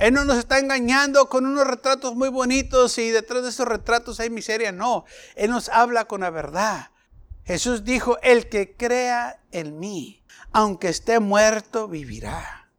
Él 0.00 0.14
no 0.14 0.24
nos 0.24 0.38
está 0.38 0.58
engañando 0.58 1.28
con 1.28 1.44
unos 1.44 1.66
retratos 1.66 2.16
muy 2.16 2.30
bonitos 2.30 2.96
y 2.96 3.10
detrás 3.10 3.42
de 3.42 3.50
esos 3.50 3.68
retratos 3.68 4.18
hay 4.18 4.30
miseria. 4.30 4.72
No, 4.72 5.04
Él 5.36 5.50
nos 5.50 5.68
habla 5.68 6.06
con 6.06 6.22
la 6.22 6.30
verdad. 6.30 6.90
Jesús 7.44 7.84
dijo, 7.84 8.16
el 8.22 8.48
que 8.48 8.74
crea 8.74 9.42
en 9.52 9.78
mí, 9.78 10.24
aunque 10.52 10.88
esté 10.88 11.20
muerto, 11.20 11.86
vivirá. 11.86 12.70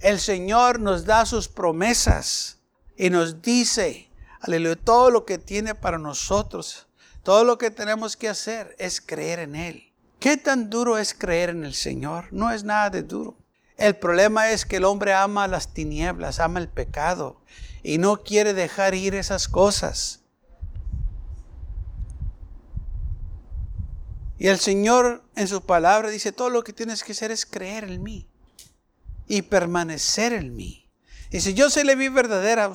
El 0.00 0.20
Señor 0.20 0.80
nos 0.80 1.06
da 1.06 1.24
sus 1.24 1.48
promesas 1.48 2.58
y 2.94 3.08
nos 3.08 3.40
dice, 3.40 4.10
aleluya, 4.42 4.76
todo 4.76 5.10
lo 5.10 5.24
que 5.24 5.38
tiene 5.38 5.74
para 5.74 5.96
nosotros, 5.96 6.88
todo 7.22 7.42
lo 7.42 7.56
que 7.56 7.70
tenemos 7.70 8.18
que 8.18 8.28
hacer 8.28 8.76
es 8.78 9.00
creer 9.00 9.38
en 9.38 9.56
Él. 9.56 9.94
¿Qué 10.18 10.36
tan 10.36 10.68
duro 10.68 10.98
es 10.98 11.14
creer 11.14 11.48
en 11.48 11.64
el 11.64 11.72
Señor? 11.72 12.30
No 12.32 12.50
es 12.50 12.64
nada 12.64 12.90
de 12.90 13.02
duro. 13.02 13.39
El 13.80 13.96
problema 13.96 14.50
es 14.50 14.66
que 14.66 14.76
el 14.76 14.84
hombre 14.84 15.14
ama 15.14 15.48
las 15.48 15.72
tinieblas, 15.72 16.38
ama 16.38 16.60
el 16.60 16.68
pecado 16.68 17.40
y 17.82 17.96
no 17.96 18.22
quiere 18.22 18.52
dejar 18.52 18.94
ir 18.94 19.14
esas 19.14 19.48
cosas. 19.48 20.20
Y 24.36 24.48
el 24.48 24.58
Señor 24.58 25.24
en 25.34 25.48
su 25.48 25.62
palabra 25.62 26.10
dice, 26.10 26.30
todo 26.30 26.50
lo 26.50 26.62
que 26.62 26.74
tienes 26.74 27.02
que 27.02 27.12
hacer 27.12 27.30
es 27.30 27.46
creer 27.46 27.84
en 27.84 28.02
mí 28.02 28.28
y 29.26 29.40
permanecer 29.40 30.34
en 30.34 30.54
mí. 30.54 30.86
Y 31.30 31.40
si 31.40 31.54
yo 31.54 31.70
soy 31.70 31.84
la 31.84 31.94
vida 31.94 32.10
verdadera, 32.10 32.70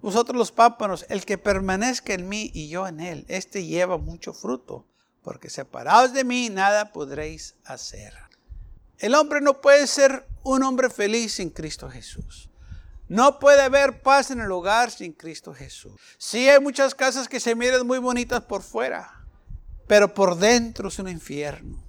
vosotros 0.00 0.38
los 0.38 0.52
pámpanos, 0.52 1.04
el 1.10 1.26
que 1.26 1.36
permanezca 1.36 2.14
en 2.14 2.30
mí 2.30 2.50
y 2.54 2.70
yo 2.70 2.88
en 2.88 3.00
él, 3.00 3.26
este 3.28 3.66
lleva 3.66 3.98
mucho 3.98 4.32
fruto, 4.32 4.86
porque 5.22 5.50
separados 5.50 6.14
de 6.14 6.24
mí 6.24 6.48
nada 6.48 6.92
podréis 6.92 7.56
hacer. 7.66 8.23
El 8.98 9.14
hombre 9.14 9.40
no 9.40 9.60
puede 9.60 9.86
ser 9.86 10.26
un 10.42 10.62
hombre 10.62 10.90
feliz 10.90 11.34
sin 11.34 11.50
Cristo 11.50 11.90
Jesús. 11.90 12.50
No 13.08 13.38
puede 13.38 13.62
haber 13.62 14.02
paz 14.02 14.30
en 14.30 14.40
el 14.40 14.50
hogar 14.50 14.90
sin 14.90 15.12
Cristo 15.12 15.52
Jesús. 15.52 16.00
Sí 16.16 16.48
hay 16.48 16.60
muchas 16.60 16.94
casas 16.94 17.28
que 17.28 17.40
se 17.40 17.54
miran 17.54 17.86
muy 17.86 17.98
bonitas 17.98 18.42
por 18.42 18.62
fuera, 18.62 19.24
pero 19.86 20.14
por 20.14 20.36
dentro 20.36 20.88
es 20.88 20.98
un 20.98 21.08
infierno. 21.08 21.84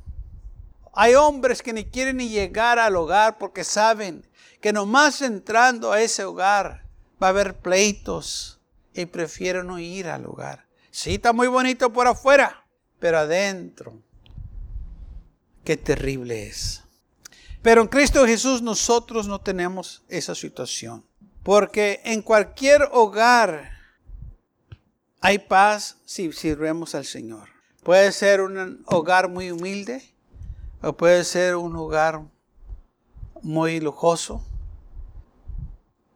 Hay 0.94 1.16
hombres 1.16 1.62
que 1.62 1.74
ni 1.74 1.86
quieren 1.86 2.18
ni 2.18 2.30
llegar 2.30 2.80
al 2.80 2.96
hogar 2.96 3.38
porque 3.38 3.64
saben 3.64 4.26
que 4.62 4.74
nomás 4.74 5.22
entrando 5.22 5.92
a 5.92 6.02
ese 6.02 6.24
hogar 6.24 6.86
va 7.22 7.28
a 7.28 7.30
haber 7.30 7.58
pleitos 7.58 8.60
y 8.94 9.06
prefieren 9.06 9.68
no 9.68 9.78
ir 9.78 10.08
al 10.08 10.24
lugar. 10.24 10.68
Sí, 10.92 11.16
está 11.16 11.34
muy 11.34 11.48
bonito 11.48 11.92
por 11.92 12.08
afuera, 12.08 12.66
pero 13.00 13.20
adentro, 13.20 14.02
qué 15.66 15.76
terrible 15.76 16.48
es. 16.48 16.85
Pero 17.66 17.82
en 17.82 17.88
Cristo 17.88 18.28
Jesús 18.28 18.62
nosotros 18.62 19.28
no 19.28 19.42
tenemos 19.42 20.04
esa 20.08 20.36
situación. 20.36 21.04
Porque 21.42 22.00
en 22.06 22.22
cualquier 22.22 22.88
hogar 22.92 23.72
hay 25.20 25.40
paz 25.40 25.98
si 26.06 26.32
sirvemos 26.32 26.94
al 26.94 27.06
Señor. 27.06 27.50
Puede 27.82 28.12
ser 28.12 28.42
un 28.42 28.84
hogar 28.86 29.30
muy 29.30 29.50
humilde 29.50 30.14
o 30.84 30.94
puede 30.96 31.24
ser 31.24 31.56
un 31.56 31.76
hogar 31.76 32.22
muy 33.42 33.80
lujoso 33.80 34.46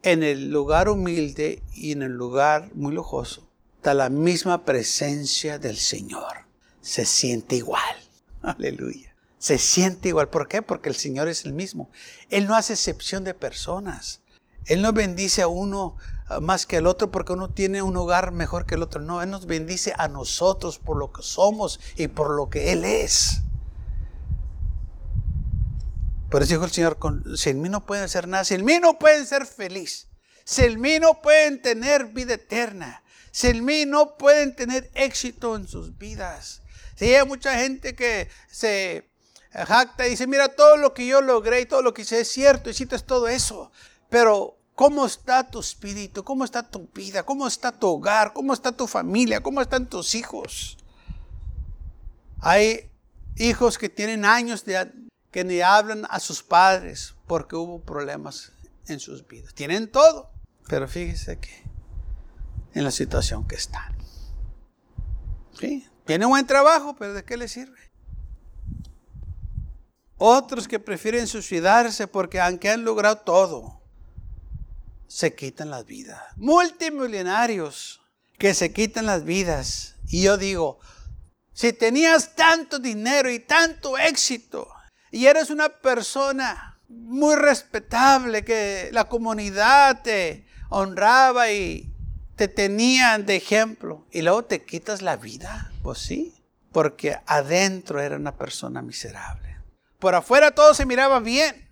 en 0.03 0.21
el 0.21 0.51
lugar 0.51 0.87
humilde 0.87 1.63
y 1.73 1.93
en 1.93 2.03
el 2.03 2.11
lugar 2.11 2.69
muy 2.75 2.93
lujoso 2.93 3.49
está 3.77 3.95
la 3.95 4.11
misma 4.11 4.65
presencia 4.65 5.57
del 5.57 5.77
Señor. 5.77 6.45
Se 6.81 7.05
siente 7.05 7.55
igual. 7.55 7.95
Aleluya. 8.43 9.15
Se 9.39 9.57
siente 9.57 10.09
igual. 10.09 10.29
¿Por 10.29 10.47
qué? 10.47 10.61
Porque 10.61 10.89
el 10.89 10.95
Señor 10.95 11.27
es 11.29 11.45
el 11.45 11.53
mismo. 11.53 11.89
Él 12.29 12.45
no 12.45 12.55
hace 12.55 12.73
excepción 12.73 13.23
de 13.23 13.33
personas. 13.33 14.21
Él 14.65 14.81
no 14.81 14.93
bendice 14.93 15.41
a 15.41 15.47
uno 15.47 15.95
ah, 16.27 16.39
más 16.39 16.65
que 16.65 16.77
al 16.77 16.85
otro 16.85 17.09
porque 17.09 17.33
uno 17.33 17.49
tiene 17.49 17.81
un 17.81 17.97
hogar 17.97 18.31
mejor 18.31 18.65
que 18.65 18.75
el 18.75 18.83
otro. 18.83 19.01
No, 19.01 19.21
Él 19.21 19.29
nos 19.29 19.45
bendice 19.45 19.93
a 19.97 20.07
nosotros 20.07 20.77
por 20.77 20.97
lo 20.97 21.11
que 21.11 21.23
somos 21.23 21.79
y 21.95 22.07
por 22.07 22.35
lo 22.35 22.49
que 22.49 22.71
Él 22.73 22.83
es. 22.85 23.41
Por 26.29 26.43
eso 26.43 26.53
dijo 26.53 26.65
el 26.65 26.71
Señor, 26.71 26.99
sin 27.35 27.61
mí 27.61 27.69
no 27.69 27.85
pueden 27.85 28.03
hacer 28.03 28.27
nada, 28.27 28.43
sin 28.43 28.63
mí 28.63 28.77
no 28.79 28.99
pueden 28.99 29.25
ser 29.25 29.47
feliz, 29.47 30.07
sin 30.43 30.79
mí 30.79 30.99
no 30.99 31.21
pueden 31.21 31.59
tener 31.59 32.05
vida 32.05 32.35
eterna, 32.35 33.03
sin 33.31 33.65
mí 33.65 33.85
no 33.87 34.15
pueden 34.15 34.55
tener 34.55 34.91
éxito 34.93 35.55
en 35.55 35.67
sus 35.67 35.97
vidas. 35.97 36.61
Si 36.95 37.15
hay 37.15 37.25
mucha 37.25 37.57
gente 37.57 37.95
que 37.95 38.29
se 38.51 39.08
jacta 39.51 40.07
y 40.07 40.11
dice, 40.11 40.27
mira, 40.27 40.49
todo 40.49 40.77
lo 40.77 40.93
que 40.93 41.07
yo 41.07 41.21
logré 41.21 41.61
y 41.61 41.65
todo 41.65 41.81
lo 41.81 41.93
que 41.93 42.03
hice 42.03 42.21
es 42.21 42.27
cierto, 42.31 42.69
y 42.69 42.73
es 42.73 43.03
todo 43.05 43.27
eso, 43.27 43.71
pero 44.09 44.57
¿cómo 44.75 45.05
está 45.05 45.49
tu 45.49 45.59
espíritu? 45.59 46.23
¿Cómo 46.23 46.45
está 46.45 46.63
tu 46.63 46.87
vida? 46.93 47.23
¿Cómo 47.23 47.47
está 47.47 47.71
tu 47.71 47.87
hogar? 47.87 48.33
¿Cómo 48.33 48.53
está 48.53 48.71
tu 48.71 48.87
familia? 48.87 49.41
¿Cómo 49.41 49.61
están 49.61 49.87
tus 49.87 50.15
hijos? 50.15 50.77
Hay 52.39 52.89
hijos 53.35 53.77
que 53.77 53.89
tienen 53.89 54.23
años 54.25 54.63
de, 54.65 54.91
que 55.31 55.43
ni 55.43 55.61
hablan 55.61 56.05
a 56.09 56.19
sus 56.19 56.43
padres 56.43 57.15
porque 57.27 57.55
hubo 57.55 57.81
problemas 57.81 58.51
en 58.87 58.99
sus 58.99 59.27
vidas. 59.27 59.53
Tienen 59.53 59.91
todo, 59.91 60.29
pero 60.67 60.87
fíjese 60.87 61.39
que 61.39 61.63
en 62.73 62.83
la 62.83 62.91
situación 62.91 63.47
que 63.47 63.55
están. 63.55 63.95
¿Sí? 65.59 65.87
Tiene 66.05 66.25
buen 66.25 66.47
trabajo, 66.47 66.95
pero 66.97 67.13
¿de 67.13 67.23
qué 67.23 67.37
le 67.37 67.47
sirve? 67.47 67.88
Otros 70.19 70.67
que 70.67 70.79
prefieren 70.79 71.27
suicidarse 71.27 72.05
porque 72.05 72.41
aunque 72.41 72.69
han 72.69 72.83
logrado 72.83 73.19
todo, 73.19 73.81
se 75.07 75.33
quitan 75.33 75.71
las 75.71 75.85
vidas. 75.85 76.21
Multimillonarios 76.35 78.01
que 78.37 78.53
se 78.53 78.73
quitan 78.73 79.05
las 79.05 79.23
vidas. 79.23 79.95
Y 80.09 80.23
yo 80.23 80.37
digo, 80.37 80.79
si 81.53 81.73
tenías 81.73 82.35
tanto 82.35 82.79
dinero 82.79 83.31
y 83.31 83.39
tanto 83.39 83.97
éxito, 83.97 84.67
y 85.09 85.25
eres 85.25 85.49
una 85.49 85.69
persona 85.69 86.79
muy 86.89 87.35
respetable, 87.35 88.43
que 88.43 88.89
la 88.91 89.05
comunidad 89.05 90.01
te 90.01 90.45
honraba 90.69 91.51
y 91.51 91.93
te 92.35 92.47
tenían 92.47 93.25
de 93.25 93.37
ejemplo, 93.37 94.05
y 94.11 94.21
luego 94.21 94.45
te 94.45 94.65
quitas 94.65 95.01
la 95.01 95.15
vida, 95.15 95.71
pues 95.81 95.99
sí, 95.99 96.35
porque 96.71 97.17
adentro 97.25 98.01
era 98.01 98.15
una 98.15 98.35
persona 98.35 98.81
miserable. 98.81 99.48
Por 99.99 100.15
afuera 100.15 100.51
todo 100.51 100.73
se 100.73 100.85
miraba 100.85 101.19
bien. 101.19 101.69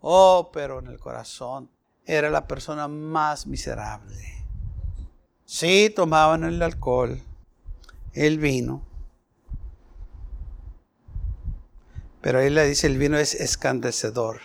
Oh, 0.00 0.50
pero 0.52 0.80
en 0.80 0.88
el 0.88 0.98
corazón 0.98 1.70
era 2.04 2.30
la 2.30 2.46
persona 2.46 2.88
más 2.88 3.46
miserable. 3.46 4.44
Sí, 5.44 5.92
tomaban 5.94 6.44
el 6.44 6.62
alcohol, 6.62 7.22
el 8.12 8.38
vino, 8.38 8.90
Pero 12.20 12.38
ahí 12.38 12.50
le 12.50 12.66
dice 12.66 12.86
el 12.86 12.98
vino 12.98 13.16
es 13.16 13.34
escandecedor 13.34 14.40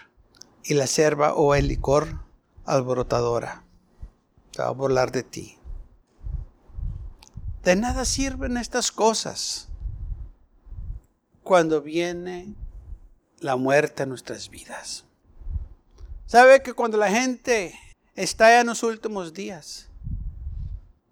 y 0.64 0.76
la 0.76 0.88
cerva 0.88 1.34
o 1.34 1.56
el 1.56 1.68
licor 1.68 2.20
alborotadora. 2.66 3.64
va 4.60 4.68
a 4.68 4.72
burlar 4.72 5.12
de 5.12 5.24
ti. 5.24 5.58
De 7.64 7.76
nada 7.76 8.06
sirven 8.06 8.58
estas 8.58 8.92
cosas 8.92 9.70
cuando 11.46 11.80
viene 11.80 12.56
la 13.40 13.56
muerte 13.56 14.02
en 14.02 14.10
nuestras 14.10 14.50
vidas. 14.50 15.06
¿Sabe 16.26 16.64
que 16.64 16.74
cuando 16.74 16.98
la 16.98 17.12
gente 17.12 17.80
está 18.16 18.60
en 18.60 18.66
los 18.66 18.82
últimos 18.82 19.32
días, 19.32 19.88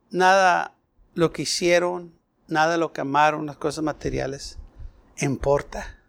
nada 0.10 0.76
lo 1.14 1.32
que 1.32 1.44
hicieron, 1.44 2.18
nada 2.48 2.78
lo 2.78 2.92
que 2.94 3.02
amaron, 3.02 3.46
las 3.46 3.58
cosas 3.58 3.84
materiales, 3.84 4.58
importa? 5.20 6.00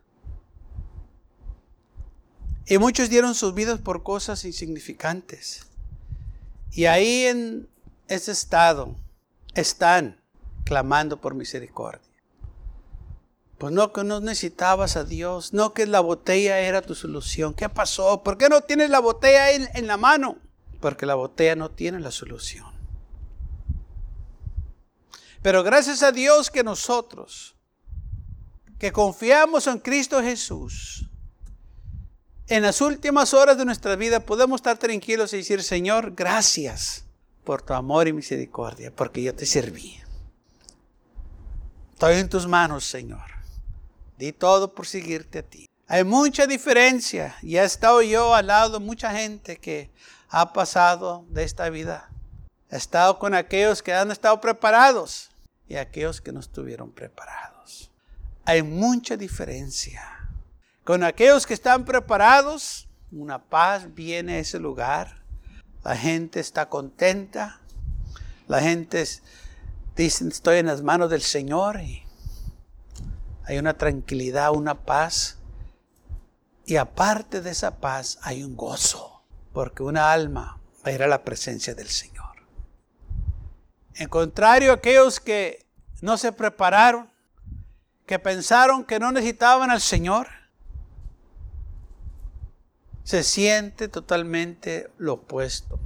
Y 2.64 2.78
muchos 2.78 3.10
dieron 3.10 3.34
sus 3.34 3.52
vidas 3.52 3.78
por 3.78 4.02
cosas 4.02 4.46
insignificantes. 4.46 5.66
Y 6.70 6.86
ahí 6.86 7.26
en 7.26 7.68
ese 8.08 8.32
estado 8.32 8.96
están 9.54 10.18
clamando 10.64 11.20
por 11.20 11.34
misericordia. 11.34 12.13
Pues 13.58 13.72
no 13.72 13.92
que 13.92 14.02
no 14.02 14.20
necesitabas 14.20 14.96
a 14.96 15.04
Dios, 15.04 15.52
no 15.52 15.72
que 15.74 15.86
la 15.86 16.00
botella 16.00 16.58
era 16.58 16.82
tu 16.82 16.94
solución. 16.94 17.54
¿Qué 17.54 17.68
pasó? 17.68 18.22
¿Por 18.22 18.36
qué 18.36 18.48
no 18.48 18.62
tienes 18.62 18.90
la 18.90 18.98
botella 18.98 19.50
en, 19.52 19.86
la 19.86 19.96
mano? 19.96 20.38
Porque 20.80 21.06
la 21.06 21.14
botella 21.14 21.54
no 21.54 21.70
tiene 21.70 22.00
la 22.00 22.10
solución. 22.10 22.66
Pero 25.40 25.62
gracias 25.62 26.02
a 26.02 26.10
Dios 26.10 26.50
que 26.50 26.64
nosotros, 26.64 27.54
que 28.78 28.92
confiamos 28.92 29.66
en 29.66 29.78
Cristo 29.78 30.20
Jesús, 30.20 31.08
en 32.48 32.62
las 32.62 32.80
últimas 32.80 33.32
horas 33.34 33.56
de 33.56 33.64
nuestra 33.64 33.94
vida 33.96 34.20
podemos 34.20 34.58
estar 34.58 34.78
tranquilos 34.78 35.32
y 35.32 35.38
decir, 35.38 35.62
Señor, 35.62 36.14
gracias 36.14 37.04
por 37.44 37.62
tu 37.62 37.72
amor 37.72 38.08
y 38.08 38.12
misericordia, 38.12 38.90
porque 38.94 39.22
yo 39.22 39.34
te 39.34 39.46
serví. 39.46 40.00
Estoy 41.92 42.16
en 42.16 42.28
tus 42.28 42.46
manos, 42.46 42.84
Señor. 42.84 43.33
Di 44.18 44.32
todo 44.32 44.74
por 44.74 44.86
seguirte 44.86 45.40
a 45.40 45.42
ti. 45.42 45.68
Hay 45.86 46.04
mucha 46.04 46.46
diferencia 46.46 47.36
y 47.42 47.56
he 47.56 47.64
estado 47.64 48.00
yo 48.02 48.34
al 48.34 48.46
lado 48.46 48.78
de 48.78 48.84
mucha 48.84 49.12
gente 49.12 49.58
que 49.58 49.90
ha 50.28 50.52
pasado 50.52 51.24
de 51.28 51.44
esta 51.44 51.68
vida. 51.68 52.10
He 52.70 52.76
estado 52.76 53.18
con 53.18 53.34
aquellos 53.34 53.82
que 53.82 53.92
han 53.92 54.10
estado 54.10 54.40
preparados 54.40 55.30
y 55.68 55.76
aquellos 55.76 56.20
que 56.20 56.32
no 56.32 56.40
estuvieron 56.40 56.90
preparados. 56.90 57.90
Hay 58.44 58.62
mucha 58.62 59.16
diferencia. 59.16 60.02
Con 60.84 61.02
aquellos 61.02 61.46
que 61.46 61.54
están 61.54 61.84
preparados, 61.84 62.88
una 63.10 63.38
paz 63.38 63.94
viene 63.94 64.34
a 64.34 64.38
ese 64.38 64.58
lugar. 64.58 65.22
La 65.82 65.96
gente 65.96 66.40
está 66.40 66.68
contenta. 66.68 67.60
La 68.48 68.60
gente 68.60 69.04
dice, 69.96 70.28
estoy 70.28 70.58
en 70.58 70.66
las 70.66 70.82
manos 70.82 71.10
del 71.10 71.22
Señor. 71.22 71.80
Hay 73.46 73.58
una 73.58 73.74
tranquilidad, 73.74 74.52
una 74.52 74.74
paz. 74.74 75.38
Y 76.66 76.76
aparte 76.76 77.40
de 77.40 77.50
esa 77.50 77.78
paz 77.78 78.18
hay 78.22 78.42
un 78.42 78.56
gozo, 78.56 79.22
porque 79.52 79.82
una 79.82 80.12
alma 80.12 80.58
va 80.84 80.90
a 80.90 80.92
ir 80.92 81.02
a 81.02 81.06
la 81.06 81.22
presencia 81.22 81.74
del 81.74 81.88
Señor. 81.88 82.24
En 83.94 84.08
contrario, 84.08 84.72
aquellos 84.72 85.20
que 85.20 85.66
no 86.00 86.16
se 86.16 86.32
prepararon, 86.32 87.10
que 88.06 88.18
pensaron 88.18 88.84
que 88.84 88.98
no 88.98 89.12
necesitaban 89.12 89.70
al 89.70 89.80
Señor, 89.80 90.28
se 93.04 93.22
siente 93.22 93.88
totalmente 93.88 94.90
lo 94.96 95.14
opuesto. 95.14 95.78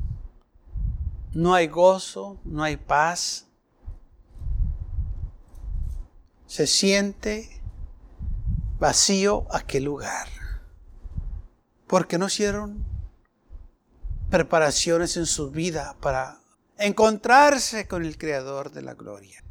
no 1.34 1.54
hay 1.54 1.66
gozo, 1.66 2.38
no 2.44 2.62
hay 2.62 2.76
paz. 2.76 3.47
Se 6.48 6.66
siente 6.66 7.60
vacío 8.80 9.46
aquel 9.52 9.84
lugar. 9.84 10.26
Porque 11.86 12.18
no 12.18 12.26
hicieron 12.26 12.84
preparaciones 14.30 15.16
en 15.16 15.26
su 15.26 15.50
vida 15.50 15.96
para 16.00 16.40
encontrarse 16.78 17.86
con 17.86 18.04
el 18.04 18.18
Creador 18.18 18.72
de 18.72 18.82
la 18.82 18.94
gloria. 18.94 19.44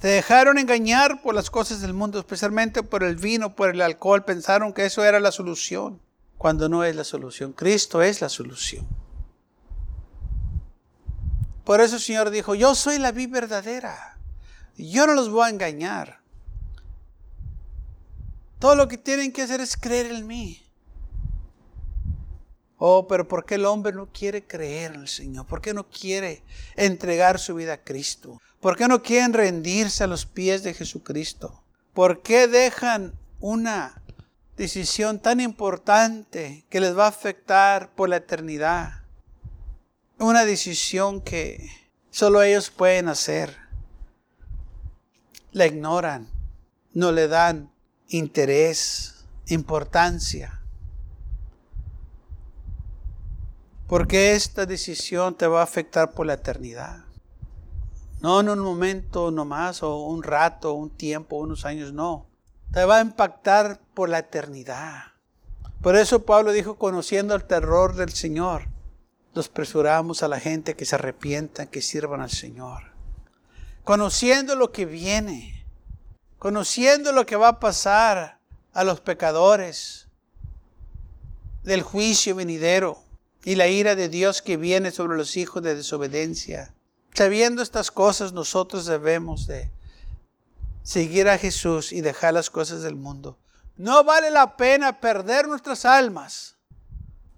Se 0.00 0.08
dejaron 0.08 0.58
engañar 0.58 1.22
por 1.22 1.34
las 1.34 1.50
cosas 1.50 1.80
del 1.80 1.94
mundo, 1.94 2.18
especialmente 2.18 2.82
por 2.82 3.04
el 3.04 3.16
vino, 3.16 3.54
por 3.54 3.70
el 3.70 3.80
alcohol. 3.80 4.24
Pensaron 4.24 4.72
que 4.72 4.84
eso 4.84 5.04
era 5.04 5.20
la 5.20 5.32
solución, 5.32 6.00
cuando 6.38 6.68
no 6.68 6.84
es 6.84 6.96
la 6.96 7.04
solución. 7.04 7.52
Cristo 7.52 8.02
es 8.02 8.20
la 8.20 8.28
solución. 8.28 8.86
Por 11.64 11.80
eso 11.80 11.96
el 11.96 12.02
Señor 12.02 12.30
dijo, 12.30 12.54
yo 12.54 12.74
soy 12.74 12.98
la 12.98 13.12
vida 13.12 13.32
verdadera. 13.32 14.11
Yo 14.90 15.06
no 15.06 15.14
los 15.14 15.30
voy 15.30 15.46
a 15.46 15.50
engañar. 15.50 16.20
Todo 18.58 18.74
lo 18.74 18.88
que 18.88 18.98
tienen 18.98 19.32
que 19.32 19.42
hacer 19.42 19.60
es 19.60 19.76
creer 19.76 20.06
en 20.06 20.26
mí. 20.26 20.62
Oh, 22.78 23.06
pero 23.06 23.28
¿por 23.28 23.44
qué 23.44 23.54
el 23.54 23.64
hombre 23.64 23.92
no 23.92 24.08
quiere 24.12 24.44
creer 24.44 24.94
en 24.94 25.02
el 25.02 25.08
Señor? 25.08 25.46
¿Por 25.46 25.60
qué 25.60 25.72
no 25.72 25.88
quiere 25.88 26.42
entregar 26.74 27.38
su 27.38 27.54
vida 27.54 27.74
a 27.74 27.84
Cristo? 27.84 28.40
¿Por 28.60 28.76
qué 28.76 28.88
no 28.88 29.02
quieren 29.02 29.32
rendirse 29.32 30.02
a 30.02 30.08
los 30.08 30.26
pies 30.26 30.64
de 30.64 30.74
Jesucristo? 30.74 31.62
¿Por 31.94 32.22
qué 32.22 32.48
dejan 32.48 33.12
una 33.38 34.02
decisión 34.56 35.20
tan 35.20 35.38
importante 35.38 36.64
que 36.70 36.80
les 36.80 36.98
va 36.98 37.04
a 37.04 37.10
afectar 37.10 37.94
por 37.94 38.08
la 38.08 38.16
eternidad? 38.16 39.02
Una 40.18 40.44
decisión 40.44 41.20
que 41.20 41.70
solo 42.10 42.42
ellos 42.42 42.70
pueden 42.70 43.08
hacer. 43.08 43.61
La 45.52 45.66
ignoran, 45.66 46.28
no 46.94 47.12
le 47.12 47.28
dan 47.28 47.70
interés, 48.08 49.26
importancia. 49.48 50.62
Porque 53.86 54.32
esta 54.32 54.64
decisión 54.64 55.34
te 55.34 55.46
va 55.46 55.60
a 55.60 55.64
afectar 55.64 56.12
por 56.12 56.24
la 56.24 56.34
eternidad. 56.34 57.04
No 58.22 58.40
en 58.40 58.48
un 58.48 58.60
momento 58.60 59.30
nomás, 59.30 59.82
o 59.82 60.06
un 60.06 60.22
rato, 60.22 60.72
un 60.72 60.88
tiempo, 60.88 61.36
unos 61.36 61.66
años, 61.66 61.92
no. 61.92 62.30
Te 62.72 62.86
va 62.86 62.98
a 62.98 63.02
impactar 63.02 63.78
por 63.92 64.08
la 64.08 64.20
eternidad. 64.20 65.12
Por 65.82 65.96
eso 65.96 66.24
Pablo 66.24 66.52
dijo, 66.52 66.78
conociendo 66.78 67.34
el 67.34 67.44
terror 67.44 67.94
del 67.94 68.10
Señor, 68.10 68.68
nos 69.34 69.50
presuramos 69.50 70.22
a 70.22 70.28
la 70.28 70.40
gente 70.40 70.76
que 70.76 70.86
se 70.86 70.94
arrepientan, 70.94 71.66
que 71.66 71.82
sirvan 71.82 72.22
al 72.22 72.30
Señor. 72.30 72.91
Conociendo 73.84 74.54
lo 74.54 74.70
que 74.70 74.86
viene, 74.86 75.66
conociendo 76.38 77.12
lo 77.12 77.26
que 77.26 77.36
va 77.36 77.48
a 77.48 77.60
pasar 77.60 78.38
a 78.72 78.84
los 78.84 79.00
pecadores 79.00 80.06
del 81.62 81.82
juicio 81.82 82.34
venidero 82.34 83.02
y 83.44 83.56
la 83.56 83.66
ira 83.66 83.94
de 83.94 84.08
Dios 84.08 84.42
que 84.42 84.56
viene 84.56 84.90
sobre 84.90 85.16
los 85.16 85.36
hijos 85.36 85.62
de 85.62 85.74
desobediencia. 85.74 86.74
Sabiendo 87.14 87.62
estas 87.62 87.90
cosas, 87.90 88.32
nosotros 88.32 88.86
debemos 88.86 89.46
de 89.46 89.70
seguir 90.82 91.28
a 91.28 91.38
Jesús 91.38 91.92
y 91.92 92.00
dejar 92.00 92.34
las 92.34 92.50
cosas 92.50 92.82
del 92.82 92.94
mundo. 92.94 93.36
No 93.76 94.04
vale 94.04 94.30
la 94.30 94.56
pena 94.56 95.00
perder 95.00 95.48
nuestras 95.48 95.84
almas 95.84 96.56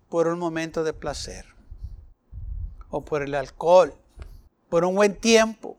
por 0.08 0.28
un 0.28 0.38
momento 0.38 0.84
de 0.84 0.92
placer 0.92 1.46
o 2.90 3.04
por 3.04 3.22
el 3.22 3.34
alcohol, 3.34 3.94
por 4.68 4.84
un 4.84 4.94
buen 4.94 5.16
tiempo, 5.16 5.78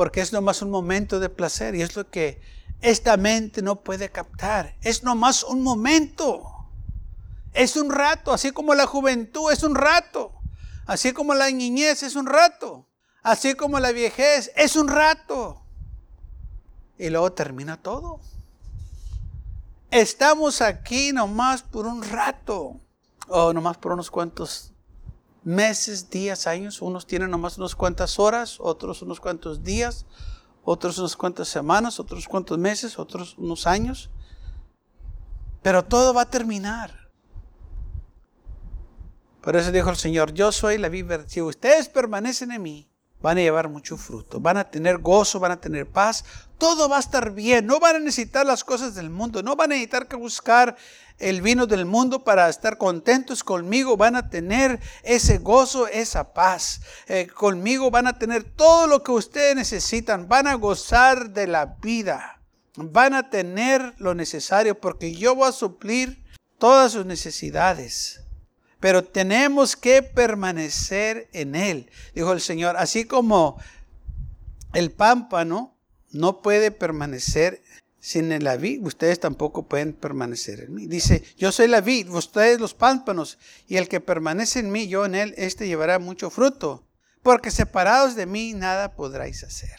porque 0.00 0.22
es 0.22 0.32
nomás 0.32 0.62
un 0.62 0.70
momento 0.70 1.20
de 1.20 1.28
placer 1.28 1.74
y 1.74 1.82
es 1.82 1.94
lo 1.94 2.08
que 2.08 2.40
esta 2.80 3.18
mente 3.18 3.60
no 3.60 3.82
puede 3.82 4.08
captar. 4.08 4.74
Es 4.80 5.02
nomás 5.02 5.44
un 5.44 5.62
momento. 5.62 6.42
Es 7.52 7.76
un 7.76 7.90
rato, 7.90 8.32
así 8.32 8.50
como 8.50 8.74
la 8.74 8.86
juventud 8.86 9.52
es 9.52 9.62
un 9.62 9.74
rato, 9.74 10.32
así 10.86 11.12
como 11.12 11.34
la 11.34 11.50
niñez 11.50 12.02
es 12.02 12.16
un 12.16 12.24
rato, 12.24 12.88
así 13.22 13.52
como 13.52 13.78
la 13.78 13.92
viejez 13.92 14.50
es 14.56 14.74
un 14.74 14.88
rato. 14.88 15.66
Y 16.96 17.10
luego 17.10 17.34
termina 17.34 17.76
todo. 17.76 18.20
Estamos 19.90 20.62
aquí 20.62 21.12
nomás 21.12 21.60
por 21.60 21.86
un 21.86 22.02
rato, 22.02 22.80
o 23.28 23.52
nomás 23.52 23.76
por 23.76 23.92
unos 23.92 24.10
cuantos 24.10 24.72
meses, 25.42 26.10
días, 26.10 26.46
años. 26.46 26.82
Unos 26.82 27.06
tienen 27.06 27.30
nomás 27.30 27.58
unas 27.58 27.74
cuantas 27.74 28.18
horas, 28.18 28.58
otros 28.60 29.02
unos 29.02 29.20
cuantos 29.20 29.62
días, 29.62 30.06
otros 30.64 30.98
unas 30.98 31.16
cuantas 31.16 31.48
semanas, 31.48 32.00
otros 32.00 32.26
cuantos 32.28 32.58
meses, 32.58 32.98
otros 32.98 33.36
unos 33.38 33.66
años. 33.66 34.10
Pero 35.62 35.84
todo 35.84 36.14
va 36.14 36.22
a 36.22 36.30
terminar. 36.30 37.10
Por 39.40 39.56
eso 39.56 39.72
dijo 39.72 39.88
el 39.88 39.96
Señor, 39.96 40.32
yo 40.32 40.52
soy 40.52 40.76
la 40.78 40.88
vida. 40.88 41.24
Si 41.26 41.40
ustedes 41.40 41.88
permanecen 41.88 42.52
en 42.52 42.62
mí, 42.62 42.89
van 43.22 43.38
a 43.38 43.40
llevar 43.40 43.68
mucho 43.68 43.96
fruto, 43.96 44.40
van 44.40 44.56
a 44.56 44.70
tener 44.70 44.98
gozo, 44.98 45.40
van 45.40 45.52
a 45.52 45.60
tener 45.60 45.86
paz, 45.86 46.24
todo 46.58 46.88
va 46.88 46.98
a 46.98 47.00
estar 47.00 47.32
bien, 47.32 47.66
no 47.66 47.80
van 47.80 47.96
a 47.96 47.98
necesitar 47.98 48.46
las 48.46 48.64
cosas 48.64 48.94
del 48.94 49.10
mundo, 49.10 49.42
no 49.42 49.56
van 49.56 49.72
a 49.72 49.74
necesitar 49.74 50.08
que 50.08 50.16
buscar 50.16 50.76
el 51.18 51.42
vino 51.42 51.66
del 51.66 51.84
mundo 51.84 52.24
para 52.24 52.48
estar 52.48 52.78
contentos 52.78 53.44
conmigo, 53.44 53.96
van 53.96 54.16
a 54.16 54.30
tener 54.30 54.80
ese 55.02 55.38
gozo, 55.38 55.86
esa 55.86 56.32
paz. 56.32 56.80
Eh, 57.08 57.26
conmigo 57.26 57.90
van 57.90 58.06
a 58.06 58.18
tener 58.18 58.44
todo 58.44 58.86
lo 58.86 59.02
que 59.02 59.12
ustedes 59.12 59.54
necesitan, 59.54 60.28
van 60.28 60.46
a 60.46 60.54
gozar 60.54 61.30
de 61.30 61.46
la 61.46 61.76
vida, 61.82 62.40
van 62.76 63.14
a 63.14 63.28
tener 63.28 63.94
lo 63.98 64.14
necesario 64.14 64.80
porque 64.80 65.14
yo 65.14 65.34
voy 65.34 65.48
a 65.48 65.52
suplir 65.52 66.24
todas 66.58 66.92
sus 66.92 67.04
necesidades 67.04 68.20
pero 68.80 69.04
tenemos 69.04 69.76
que 69.76 70.02
permanecer 70.02 71.28
en 71.32 71.54
Él, 71.54 71.90
dijo 72.14 72.32
el 72.32 72.40
Señor. 72.40 72.76
Así 72.78 73.04
como 73.04 73.58
el 74.72 74.90
pámpano 74.90 75.76
no 76.10 76.40
puede 76.40 76.70
permanecer 76.70 77.62
sin 78.00 78.42
la 78.42 78.56
vid, 78.56 78.82
ustedes 78.82 79.20
tampoco 79.20 79.68
pueden 79.68 79.92
permanecer 79.92 80.60
en 80.60 80.74
mí. 80.74 80.86
Dice, 80.86 81.22
yo 81.36 81.52
soy 81.52 81.68
la 81.68 81.82
vid, 81.82 82.08
ustedes 82.08 82.58
los 82.58 82.72
pámpanos, 82.72 83.38
y 83.68 83.76
el 83.76 83.88
que 83.88 84.00
permanece 84.00 84.60
en 84.60 84.72
mí, 84.72 84.88
yo 84.88 85.04
en 85.04 85.14
él, 85.14 85.34
este 85.36 85.68
llevará 85.68 85.98
mucho 85.98 86.30
fruto, 86.30 86.86
porque 87.22 87.50
separados 87.50 88.16
de 88.16 88.24
mí 88.24 88.54
nada 88.54 88.96
podráis 88.96 89.44
hacer. 89.44 89.78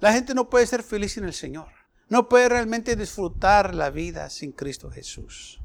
La 0.00 0.12
gente 0.12 0.34
no 0.34 0.50
puede 0.50 0.66
ser 0.66 0.82
feliz 0.82 1.12
sin 1.12 1.24
el 1.24 1.32
Señor. 1.34 1.68
No 2.08 2.28
puede 2.28 2.48
realmente 2.48 2.96
disfrutar 2.96 3.74
la 3.74 3.90
vida 3.90 4.28
sin 4.28 4.50
Cristo 4.50 4.90
Jesús. 4.90 5.61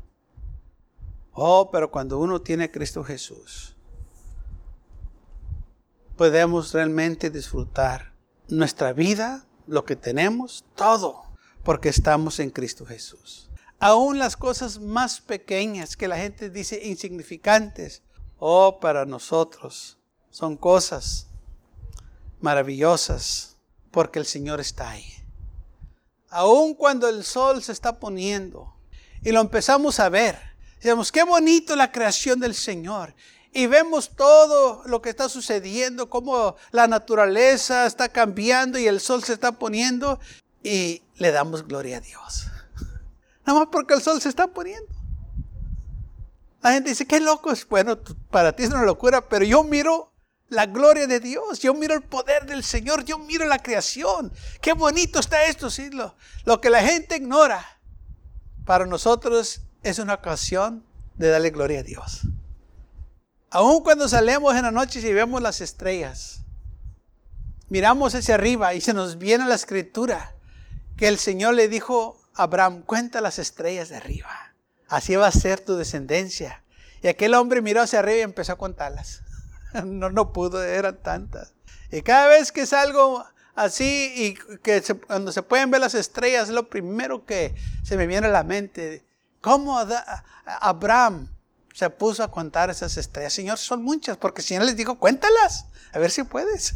Oh, 1.39 1.69
pero 1.69 1.91
cuando 1.91 2.17
uno 2.17 2.41
tiene 2.41 2.63
a 2.63 2.71
Cristo 2.71 3.03
Jesús, 3.03 3.75
podemos 6.15 6.73
realmente 6.73 7.29
disfrutar 7.29 8.11
nuestra 8.47 8.91
vida, 8.91 9.45
lo 9.67 9.85
que 9.85 9.95
tenemos, 9.95 10.65
todo, 10.73 11.25
porque 11.63 11.89
estamos 11.89 12.39
en 12.39 12.49
Cristo 12.49 12.87
Jesús. 12.87 13.51
Aún 13.77 14.17
las 14.17 14.35
cosas 14.35 14.79
más 14.79 15.21
pequeñas 15.21 15.95
que 15.95 16.07
la 16.07 16.17
gente 16.17 16.49
dice 16.49 16.83
insignificantes, 16.83 18.01
oh, 18.39 18.79
para 18.79 19.05
nosotros 19.05 19.99
son 20.31 20.57
cosas 20.57 21.27
maravillosas, 22.41 23.57
porque 23.91 24.17
el 24.17 24.25
Señor 24.25 24.59
está 24.59 24.89
ahí. 24.89 25.05
Aún 26.31 26.73
cuando 26.73 27.07
el 27.07 27.23
sol 27.23 27.61
se 27.61 27.73
está 27.73 27.99
poniendo 27.99 28.73
y 29.21 29.31
lo 29.31 29.41
empezamos 29.41 29.99
a 29.99 30.09
ver, 30.09 30.46
Decimos, 30.81 31.11
qué 31.11 31.23
bonito 31.23 31.75
la 31.75 31.91
creación 31.91 32.39
del 32.39 32.53
Señor. 32.53 33.13
Y 33.53 33.65
vemos 33.65 34.11
todo 34.15 34.83
lo 34.85 35.01
que 35.01 35.09
está 35.09 35.29
sucediendo, 35.29 36.09
cómo 36.09 36.55
la 36.71 36.87
naturaleza 36.87 37.87
está 37.87 38.09
cambiando 38.09 38.77
y 38.77 38.87
el 38.87 38.99
sol 38.99 39.23
se 39.23 39.33
está 39.33 39.53
poniendo. 39.53 40.19
Y 40.63 41.01
le 41.15 41.31
damos 41.31 41.67
gloria 41.67 41.97
a 41.97 42.01
Dios. 42.01 42.47
Nada 43.45 43.59
más 43.59 43.69
porque 43.71 43.95
el 43.95 44.01
sol 44.01 44.21
se 44.21 44.29
está 44.29 44.47
poniendo. 44.47 44.93
La 46.61 46.73
gente 46.73 46.89
dice, 46.89 47.07
qué 47.07 47.19
loco 47.19 47.51
es. 47.51 47.67
Bueno, 47.67 47.97
para 48.29 48.55
ti 48.55 48.63
es 48.63 48.69
una 48.69 48.83
locura, 48.83 49.27
pero 49.27 49.45
yo 49.45 49.63
miro 49.63 50.11
la 50.49 50.65
gloria 50.65 51.07
de 51.07 51.19
Dios, 51.19 51.59
yo 51.59 51.73
miro 51.73 51.93
el 51.93 52.03
poder 52.03 52.45
del 52.45 52.63
Señor, 52.63 53.03
yo 53.03 53.17
miro 53.19 53.45
la 53.45 53.59
creación. 53.59 54.31
Qué 54.61 54.73
bonito 54.73 55.19
está 55.19 55.45
esto, 55.45 55.69
sí, 55.69 55.89
lo, 55.89 56.15
lo 56.45 56.61
que 56.61 56.69
la 56.69 56.81
gente 56.81 57.17
ignora. 57.17 57.65
Para 58.65 58.85
nosotros 58.85 59.61
es 59.89 59.99
una 59.99 60.15
ocasión 60.15 60.83
de 61.15 61.29
darle 61.29 61.49
gloria 61.49 61.79
a 61.79 61.83
Dios. 61.83 62.21
Aun 63.49 63.83
cuando 63.83 64.07
salemos 64.07 64.55
en 64.55 64.63
la 64.63 64.71
noche 64.71 64.99
y 64.99 65.13
vemos 65.13 65.41
las 65.41 65.61
estrellas, 65.61 66.41
miramos 67.69 68.13
hacia 68.13 68.35
arriba 68.35 68.73
y 68.73 68.81
se 68.81 68.93
nos 68.93 69.17
viene 69.17 69.45
la 69.45 69.55
escritura 69.55 70.35
que 70.97 71.07
el 71.07 71.17
Señor 71.17 71.53
le 71.53 71.69
dijo 71.69 72.19
a 72.33 72.43
Abraham, 72.43 72.83
cuenta 72.83 73.21
las 73.21 73.39
estrellas 73.39 73.89
de 73.89 73.95
arriba, 73.95 74.53
así 74.89 75.15
va 75.15 75.27
a 75.27 75.31
ser 75.31 75.59
tu 75.59 75.75
descendencia. 75.75 76.63
Y 77.01 77.07
aquel 77.07 77.33
hombre 77.35 77.61
miró 77.61 77.81
hacia 77.81 77.99
arriba 77.99 78.17
y 78.19 78.21
empezó 78.21 78.53
a 78.53 78.57
contarlas. 78.57 79.21
no, 79.85 80.09
no 80.09 80.33
pudo, 80.33 80.63
eran 80.63 81.01
tantas. 81.01 81.53
Y 81.91 82.01
cada 82.01 82.27
vez 82.27 82.51
que 82.51 82.65
salgo 82.65 83.25
así 83.55 84.13
y 84.15 84.57
que 84.59 84.81
cuando 85.05 85.31
se 85.31 85.43
pueden 85.43 85.71
ver 85.71 85.81
las 85.81 85.95
estrellas, 85.95 86.49
es 86.49 86.53
lo 86.53 86.69
primero 86.69 87.25
que 87.25 87.55
se 87.83 87.97
me 87.97 88.07
viene 88.07 88.27
a 88.27 88.31
la 88.31 88.43
mente. 88.43 89.06
¿Cómo 89.41 89.77
Abraham 90.45 91.29
se 91.73 91.89
puso 91.89 92.23
a 92.23 92.31
contar 92.31 92.69
esas 92.69 92.97
estrellas? 92.97 93.33
Señor, 93.33 93.57
son 93.57 93.83
muchas, 93.83 94.17
porque 94.17 94.41
el 94.41 94.47
Señor 94.47 94.63
les 94.65 94.75
dijo, 94.75 94.97
cuéntalas, 94.97 95.65
a 95.93 95.99
ver 95.99 96.11
si 96.11 96.23
puedes. 96.23 96.75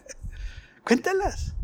cuéntalas. 0.84 1.54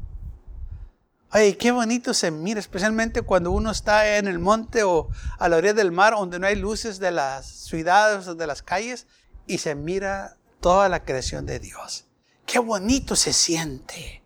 Ay, 1.31 1.54
qué 1.54 1.72
bonito 1.72 2.14
se 2.14 2.31
mira, 2.31 2.59
especialmente 2.59 3.20
cuando 3.20 3.50
uno 3.50 3.70
está 3.70 4.16
en 4.16 4.28
el 4.28 4.38
monte 4.38 4.83
o 4.83 5.09
a 5.38 5.48
la 5.48 5.59
orilla 5.59 5.74
del 5.74 5.92
mar, 5.92 6.14
donde 6.14 6.38
no 6.38 6.46
hay 6.46 6.57
luces 6.57 6.98
de 6.98 7.11
las 7.11 7.46
ciudades 7.46 8.26
o 8.28 8.35
de 8.35 8.46
las 8.46 8.62
calles, 8.62 9.07
y 9.46 9.59
se 9.59 9.74
mira 9.74 10.38
toda 10.61 10.88
la 10.88 11.04
creación 11.04 11.44
de 11.44 11.59
Dios. 11.59 12.07
Qué 12.46 12.59
bonito 12.59 13.14
se 13.14 13.35
siente. 13.35 14.22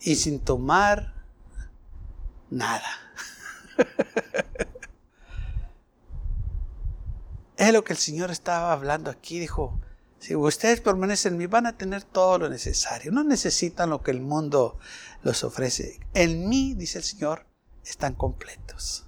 Y 0.00 0.14
sin 0.14 0.40
tomar 0.40 1.14
nada. 2.50 2.86
es 7.68 7.72
lo 7.72 7.84
que 7.84 7.92
el 7.92 7.98
Señor 7.98 8.30
estaba 8.30 8.72
hablando 8.72 9.10
aquí. 9.10 9.38
Dijo, 9.38 9.80
si 10.18 10.34
ustedes 10.34 10.80
permanecen 10.80 11.34
en 11.34 11.38
mí, 11.38 11.46
van 11.46 11.66
a 11.66 11.76
tener 11.76 12.02
todo 12.02 12.38
lo 12.38 12.48
necesario. 12.48 13.12
No 13.12 13.24
necesitan 13.24 13.90
lo 13.90 14.02
que 14.02 14.10
el 14.10 14.20
mundo 14.20 14.78
los 15.22 15.44
ofrece. 15.44 16.00
En 16.14 16.48
mí, 16.48 16.74
dice 16.74 16.98
el 16.98 17.04
Señor, 17.04 17.46
están 17.84 18.14
completos. 18.14 19.04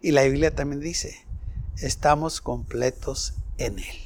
Y 0.00 0.12
la 0.12 0.22
Biblia 0.22 0.54
también 0.54 0.80
dice, 0.80 1.26
estamos 1.76 2.40
completos 2.40 3.34
en 3.58 3.78
Él. 3.78 3.96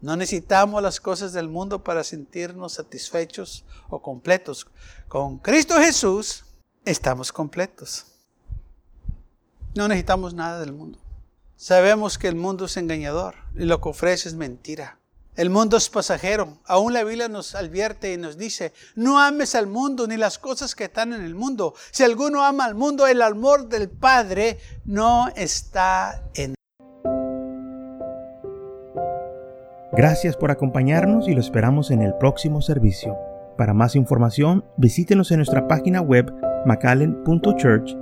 No 0.00 0.16
necesitamos 0.16 0.82
las 0.82 1.00
cosas 1.00 1.32
del 1.32 1.48
mundo 1.48 1.84
para 1.84 2.02
sentirnos 2.02 2.72
satisfechos 2.74 3.64
o 3.88 4.02
completos. 4.02 4.66
Con 5.06 5.38
Cristo 5.38 5.78
Jesús 5.78 6.44
estamos 6.84 7.32
completos. 7.32 8.06
No 9.74 9.86
necesitamos 9.86 10.34
nada 10.34 10.58
del 10.60 10.72
mundo. 10.72 11.01
Sabemos 11.56 12.18
que 12.18 12.28
el 12.28 12.34
mundo 12.34 12.64
es 12.64 12.76
engañador 12.76 13.34
y 13.54 13.64
lo 13.64 13.80
que 13.80 13.88
ofrece 13.88 14.28
es 14.28 14.34
mentira. 14.34 14.98
El 15.34 15.48
mundo 15.48 15.78
es 15.78 15.88
pasajero. 15.88 16.58
Aún 16.66 16.92
la 16.92 17.04
Biblia 17.04 17.28
nos 17.28 17.54
advierte 17.54 18.12
y 18.12 18.18
nos 18.18 18.36
dice, 18.36 18.74
no 18.96 19.18
ames 19.18 19.54
al 19.54 19.66
mundo 19.66 20.06
ni 20.06 20.18
las 20.18 20.38
cosas 20.38 20.74
que 20.74 20.84
están 20.84 21.14
en 21.14 21.22
el 21.22 21.34
mundo. 21.34 21.74
Si 21.90 22.02
alguno 22.02 22.44
ama 22.44 22.66
al 22.66 22.74
mundo, 22.74 23.06
el 23.06 23.22
amor 23.22 23.68
del 23.68 23.88
Padre 23.88 24.58
no 24.84 25.28
está 25.34 26.22
en 26.34 26.50
él. 26.50 26.56
Gracias 29.92 30.36
por 30.36 30.50
acompañarnos 30.50 31.28
y 31.28 31.34
lo 31.34 31.40
esperamos 31.40 31.90
en 31.90 32.02
el 32.02 32.14
próximo 32.14 32.60
servicio. 32.60 33.16
Para 33.56 33.74
más 33.74 33.94
información, 33.96 34.64
visítenos 34.76 35.30
en 35.30 35.38
nuestra 35.38 35.66
página 35.68 36.00
web 36.00 36.32
macallen.church 36.66 38.01